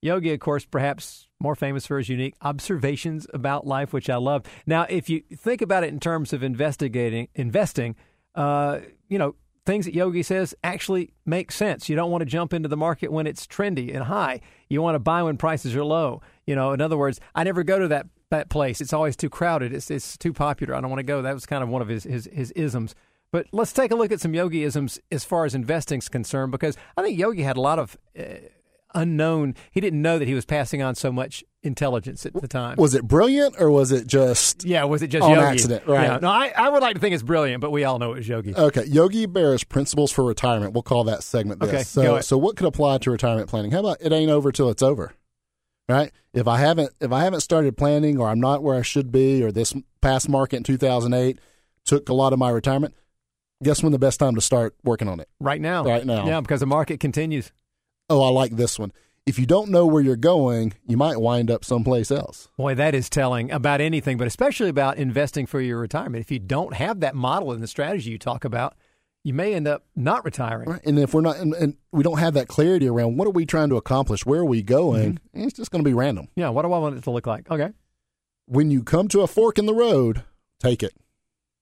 Yogi, 0.00 0.32
of 0.32 0.40
course, 0.40 0.64
perhaps 0.64 1.27
more 1.40 1.54
famous 1.54 1.86
for 1.86 1.98
his 1.98 2.08
unique 2.08 2.34
observations 2.42 3.26
about 3.32 3.66
life, 3.66 3.92
which 3.92 4.10
I 4.10 4.16
love. 4.16 4.42
Now, 4.66 4.86
if 4.88 5.08
you 5.08 5.22
think 5.34 5.62
about 5.62 5.84
it 5.84 5.88
in 5.88 6.00
terms 6.00 6.32
of 6.32 6.42
investigating, 6.42 7.28
investing, 7.34 7.96
uh, 8.34 8.80
you 9.08 9.18
know, 9.18 9.34
things 9.64 9.84
that 9.84 9.94
Yogi 9.94 10.22
says 10.22 10.54
actually 10.64 11.12
make 11.26 11.52
sense. 11.52 11.88
You 11.88 11.96
don't 11.96 12.10
want 12.10 12.22
to 12.22 12.26
jump 12.26 12.54
into 12.54 12.68
the 12.68 12.76
market 12.76 13.12
when 13.12 13.26
it's 13.26 13.46
trendy 13.46 13.94
and 13.94 14.04
high. 14.04 14.40
You 14.68 14.80
want 14.80 14.94
to 14.94 14.98
buy 14.98 15.22
when 15.22 15.36
prices 15.36 15.76
are 15.76 15.84
low. 15.84 16.22
You 16.46 16.56
know, 16.56 16.72
in 16.72 16.80
other 16.80 16.96
words, 16.96 17.20
I 17.34 17.44
never 17.44 17.62
go 17.62 17.78
to 17.78 17.88
that 17.88 18.06
that 18.30 18.48
place. 18.50 18.80
It's 18.80 18.92
always 18.92 19.16
too 19.16 19.30
crowded. 19.30 19.72
It's 19.72 19.90
it's 19.90 20.16
too 20.16 20.32
popular. 20.32 20.74
I 20.74 20.80
don't 20.80 20.90
want 20.90 21.00
to 21.00 21.04
go. 21.04 21.22
That 21.22 21.34
was 21.34 21.46
kind 21.46 21.62
of 21.62 21.68
one 21.68 21.82
of 21.82 21.88
his 21.88 22.04
his, 22.04 22.28
his 22.32 22.50
isms. 22.52 22.94
But 23.30 23.46
let's 23.52 23.74
take 23.74 23.90
a 23.90 23.94
look 23.94 24.10
at 24.10 24.20
some 24.20 24.32
Yogi 24.32 24.64
isms 24.64 24.98
as 25.12 25.22
far 25.22 25.44
as 25.44 25.54
investing's 25.54 26.08
concerned, 26.08 26.50
because 26.50 26.78
I 26.96 27.02
think 27.02 27.18
Yogi 27.18 27.42
had 27.42 27.58
a 27.58 27.60
lot 27.60 27.78
of 27.78 27.98
uh, 28.18 28.22
unknown. 28.94 29.54
He 29.70 29.80
didn't 29.80 30.00
know 30.02 30.18
that 30.18 30.28
he 30.28 30.34
was 30.34 30.44
passing 30.44 30.82
on 30.82 30.94
so 30.94 31.12
much 31.12 31.44
intelligence 31.62 32.24
at 32.24 32.34
the 32.34 32.48
time. 32.48 32.76
Was 32.78 32.94
it 32.94 33.04
brilliant 33.04 33.56
or 33.58 33.70
was 33.70 33.92
it 33.92 34.06
just 34.06 34.64
yeah, 34.64 34.84
was 34.84 35.02
it 35.02 35.08
just 35.08 35.24
On 35.24 35.32
Yogi? 35.32 35.42
accident, 35.46 35.86
right. 35.86 36.04
Yeah. 36.04 36.18
No, 36.20 36.28
I, 36.28 36.52
I 36.56 36.68
would 36.68 36.82
like 36.82 36.94
to 36.94 37.00
think 37.00 37.14
it's 37.14 37.22
brilliant, 37.22 37.60
but 37.60 37.70
we 37.70 37.84
all 37.84 37.98
know 37.98 38.12
it 38.12 38.16
was 38.16 38.28
Yogi. 38.28 38.54
okay? 38.54 38.84
Yogi 38.84 39.26
Berra's 39.26 39.64
principles 39.64 40.12
for 40.12 40.24
retirement. 40.24 40.72
We'll 40.72 40.82
call 40.82 41.04
that 41.04 41.22
segment 41.22 41.60
this. 41.60 41.68
Okay, 41.68 41.82
so, 41.82 42.20
so 42.20 42.38
what 42.38 42.56
could 42.56 42.66
apply 42.66 42.98
to 42.98 43.10
retirement 43.10 43.48
planning? 43.48 43.70
How 43.70 43.80
about 43.80 43.98
it 44.00 44.12
ain't 44.12 44.30
over 44.30 44.52
till 44.52 44.70
it's 44.70 44.82
over, 44.82 45.12
right? 45.88 46.12
If 46.32 46.46
I 46.46 46.58
haven't 46.58 46.92
if 47.00 47.12
I 47.12 47.24
haven't 47.24 47.40
started 47.40 47.76
planning 47.76 48.18
or 48.18 48.28
I'm 48.28 48.40
not 48.40 48.62
where 48.62 48.76
I 48.76 48.82
should 48.82 49.10
be 49.10 49.42
or 49.42 49.50
this 49.50 49.74
past 50.00 50.28
market 50.28 50.56
in 50.56 50.62
2008 50.62 51.38
took 51.84 52.08
a 52.08 52.14
lot 52.14 52.32
of 52.32 52.38
my 52.38 52.50
retirement, 52.50 52.94
guess 53.62 53.82
when 53.82 53.92
the 53.92 53.98
best 53.98 54.20
time 54.20 54.34
to 54.34 54.40
start 54.40 54.76
working 54.84 55.08
on 55.08 55.20
it? 55.20 55.28
right 55.40 55.60
now. 55.60 55.84
Right 55.84 56.06
now. 56.06 56.26
Yeah, 56.26 56.40
because 56.40 56.60
the 56.60 56.66
market 56.66 57.00
continues. 57.00 57.50
Oh, 58.10 58.22
I 58.22 58.30
like 58.30 58.52
this 58.56 58.78
one. 58.78 58.92
If 59.26 59.38
you 59.38 59.44
don't 59.44 59.70
know 59.70 59.84
where 59.86 60.02
you're 60.02 60.16
going, 60.16 60.72
you 60.86 60.96
might 60.96 61.20
wind 61.20 61.50
up 61.50 61.62
someplace 61.64 62.10
else. 62.10 62.48
Boy, 62.56 62.74
that 62.76 62.94
is 62.94 63.10
telling 63.10 63.50
about 63.50 63.82
anything, 63.82 64.16
but 64.16 64.26
especially 64.26 64.70
about 64.70 64.96
investing 64.96 65.44
for 65.44 65.60
your 65.60 65.78
retirement. 65.78 66.22
If 66.22 66.30
you 66.30 66.38
don't 66.38 66.72
have 66.74 67.00
that 67.00 67.14
model 67.14 67.52
and 67.52 67.62
the 67.62 67.66
strategy 67.66 68.10
you 68.10 68.18
talk 68.18 68.46
about, 68.46 68.74
you 69.24 69.34
may 69.34 69.52
end 69.52 69.68
up 69.68 69.84
not 69.94 70.24
retiring. 70.24 70.70
Right. 70.70 70.80
And 70.86 70.98
if 70.98 71.12
we're 71.12 71.20
not, 71.20 71.36
and, 71.36 71.52
and 71.52 71.76
we 71.92 72.02
don't 72.02 72.18
have 72.18 72.32
that 72.34 72.48
clarity 72.48 72.88
around 72.88 73.18
what 73.18 73.26
are 73.28 73.32
we 73.32 73.44
trying 73.44 73.68
to 73.68 73.76
accomplish, 73.76 74.24
where 74.24 74.40
are 74.40 74.44
we 74.46 74.62
going, 74.62 75.14
Mm-hmm. 75.34 75.42
it's 75.46 75.56
just 75.58 75.70
going 75.70 75.84
to 75.84 75.88
be 75.88 75.92
random. 75.92 76.28
Yeah, 76.34 76.48
what 76.48 76.62
do 76.62 76.72
I 76.72 76.78
want 76.78 76.96
it 76.96 77.04
to 77.04 77.10
look 77.10 77.26
like? 77.26 77.50
Okay. 77.50 77.70
When 78.46 78.70
you 78.70 78.82
come 78.82 79.08
to 79.08 79.20
a 79.20 79.26
fork 79.26 79.58
in 79.58 79.66
the 79.66 79.74
road, 79.74 80.22
take 80.58 80.82
it. 80.82 80.94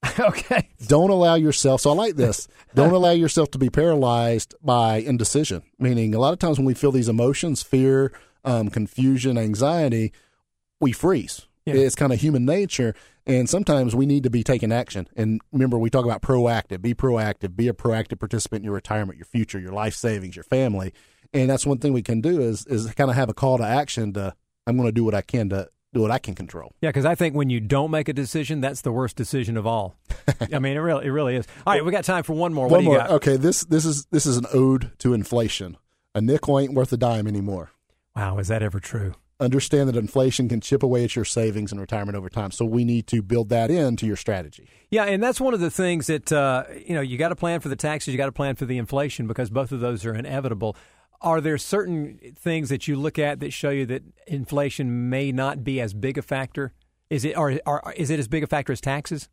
okay. 0.19 0.69
Don't 0.87 1.11
allow 1.11 1.35
yourself. 1.35 1.81
So 1.81 1.91
I 1.91 1.95
like 1.95 2.17
this. 2.17 2.49
don't 2.75 2.93
allow 2.93 3.11
yourself 3.11 3.51
to 3.53 3.59
be 3.59 3.71
paralyzed 3.71 4.55
by 4.63 4.97
indecision. 4.97 5.63
Meaning, 5.79 6.15
a 6.15 6.19
lot 6.19 6.33
of 6.33 6.39
times 6.39 6.59
when 6.59 6.67
we 6.67 6.75
feel 6.75 6.93
these 6.93 7.09
emotions, 7.09 7.63
fear, 7.63 8.13
um, 8.45 8.69
confusion, 8.69 9.37
anxiety, 9.39 10.13
we 10.81 10.93
freeze. 10.93 11.47
Yeah. 11.65 11.75
It's 11.75 11.97
kind 11.97 12.13
of 12.13 12.21
human 12.21 12.45
nature, 12.45 12.95
and 13.27 13.51
sometimes 13.51 13.95
we 13.95 14.07
need 14.07 14.23
to 14.23 14.31
be 14.31 14.45
taking 14.45 14.71
action. 14.71 15.09
And 15.17 15.41
remember, 15.51 15.79
we 15.79 15.91
talk 15.91 16.05
about 16.05 16.23
proactive. 16.23 16.81
Be 16.81 16.95
proactive. 16.95 17.57
Be 17.57 17.67
a 17.67 17.73
proactive 17.73 18.21
participant 18.21 18.61
in 18.61 18.65
your 18.67 18.75
retirement, 18.75 19.19
your 19.19 19.27
future, 19.27 19.59
your 19.59 19.73
life 19.73 19.95
savings, 19.95 20.37
your 20.37 20.45
family. 20.45 20.93
And 21.33 21.51
that's 21.51 21.67
one 21.67 21.79
thing 21.79 21.93
we 21.93 22.03
can 22.03 22.21
do 22.21 22.41
is 22.41 22.67
is 22.67 22.87
kind 22.95 23.11
of 23.11 23.17
have 23.17 23.29
a 23.29 23.35
call 23.35 23.59
to 23.59 23.65
action. 23.65 24.13
To 24.13 24.35
I'm 24.67 24.77
going 24.77 24.89
to 24.89 24.93
do 24.93 25.05
what 25.05 25.15
I 25.15 25.23
can 25.23 25.49
to 25.49 25.69
do 25.97 26.03
what 26.03 26.11
I 26.11 26.19
can 26.19 26.35
control. 26.35 26.73
Yeah, 26.81 26.91
because 26.91 27.05
I 27.05 27.15
think 27.15 27.35
when 27.35 27.51
you 27.51 27.61
don't 27.61 27.91
make 27.91 28.09
a 28.09 28.13
decision, 28.13 28.61
that's 28.61 28.83
the 28.83 28.93
worst 28.93 29.17
decision 29.17 29.57
of 29.57 29.67
all. 29.67 29.97
I 30.53 30.59
mean, 30.59 30.77
it 30.77 30.81
really, 30.81 31.07
it 31.07 31.11
really 31.11 31.37
is. 31.37 31.47
All 31.67 31.73
right, 31.75 31.85
we 31.85 31.91
got 31.91 32.05
time 32.05 32.23
for 32.23 32.35
one 32.35 32.53
more. 32.55 32.67
what 32.67 32.73
One 32.73 32.81
do 32.81 32.85
you 32.85 32.91
more. 32.91 32.99
got? 32.99 33.11
Okay, 33.11 33.37
this 33.37 33.65
this 33.65 33.85
is 33.85 34.07
this 34.11 34.27
is 34.27 34.37
an 34.37 34.47
ode 34.53 34.93
to 34.99 35.15
inflation. 35.15 35.77
A 36.15 36.21
nickel 36.21 36.59
ain't 36.59 36.73
worth 36.75 36.93
a 36.93 36.97
dime 36.97 37.27
anymore. 37.27 37.71
Wow, 38.15 38.39
is 38.39 38.49
that 38.49 38.63
ever 38.63 38.81
true? 38.81 39.15
Understand 39.39 39.91
that 39.91 39.97
inflation 39.97 40.49
can 40.49 40.63
chip 40.63 40.83
away 40.83 41.05
at 41.05 41.15
your 41.15 41.27
savings 41.27 41.71
and 41.71 41.79
retirement 41.79 42.17
over 42.17 42.31
time. 42.31 42.51
So 42.51 42.65
we 42.65 42.87
need 42.87 43.07
to 43.09 43.21
build 43.21 43.51
that 43.51 43.71
into 43.71 44.07
your 44.07 44.17
strategy. 44.17 44.67
Yeah, 44.91 45.05
and 45.05 45.23
that's 45.23 45.39
one 45.39 45.53
of 45.53 45.61
the 45.61 45.71
things 45.71 46.07
that 46.07 46.33
uh, 46.33 46.65
you 46.87 46.95
know 46.95 47.03
you 47.03 47.19
got 47.19 47.29
to 47.29 47.37
plan 47.37 47.61
for 47.61 47.69
the 47.69 47.77
taxes, 47.77 48.13
you 48.15 48.19
got 48.19 48.27
to 48.27 48.33
plan 48.33 48.55
for 48.57 48.65
the 48.65 48.79
inflation 48.79 49.27
because 49.27 49.51
both 49.51 49.73
of 49.73 49.81
those 49.81 50.07
are 50.07 50.15
inevitable. 50.15 50.75
Are 51.21 51.41
there 51.41 51.59
certain 51.59 52.19
things 52.39 52.69
that 52.69 52.87
you 52.89 52.97
look 52.97 53.19
at 53.19 53.41
that 53.41 53.53
show 53.53 53.71
you 53.71 53.87
that 53.87 54.03
inflation 54.27 55.09
may 55.09 55.33
not 55.33 55.65
be 55.65 55.81
as 55.81 55.95
big 55.95 56.19
a 56.19 56.23
factor? 56.23 56.73
Is 57.11 57.25
it 57.25 57.37
or, 57.37 57.59
or 57.67 57.93
is 57.97 58.11
it 58.11 58.19
as 58.19 58.29
big 58.29 58.43
a 58.43 58.47
factor 58.47 58.73
as 58.73 58.81
taxes? 58.81 59.29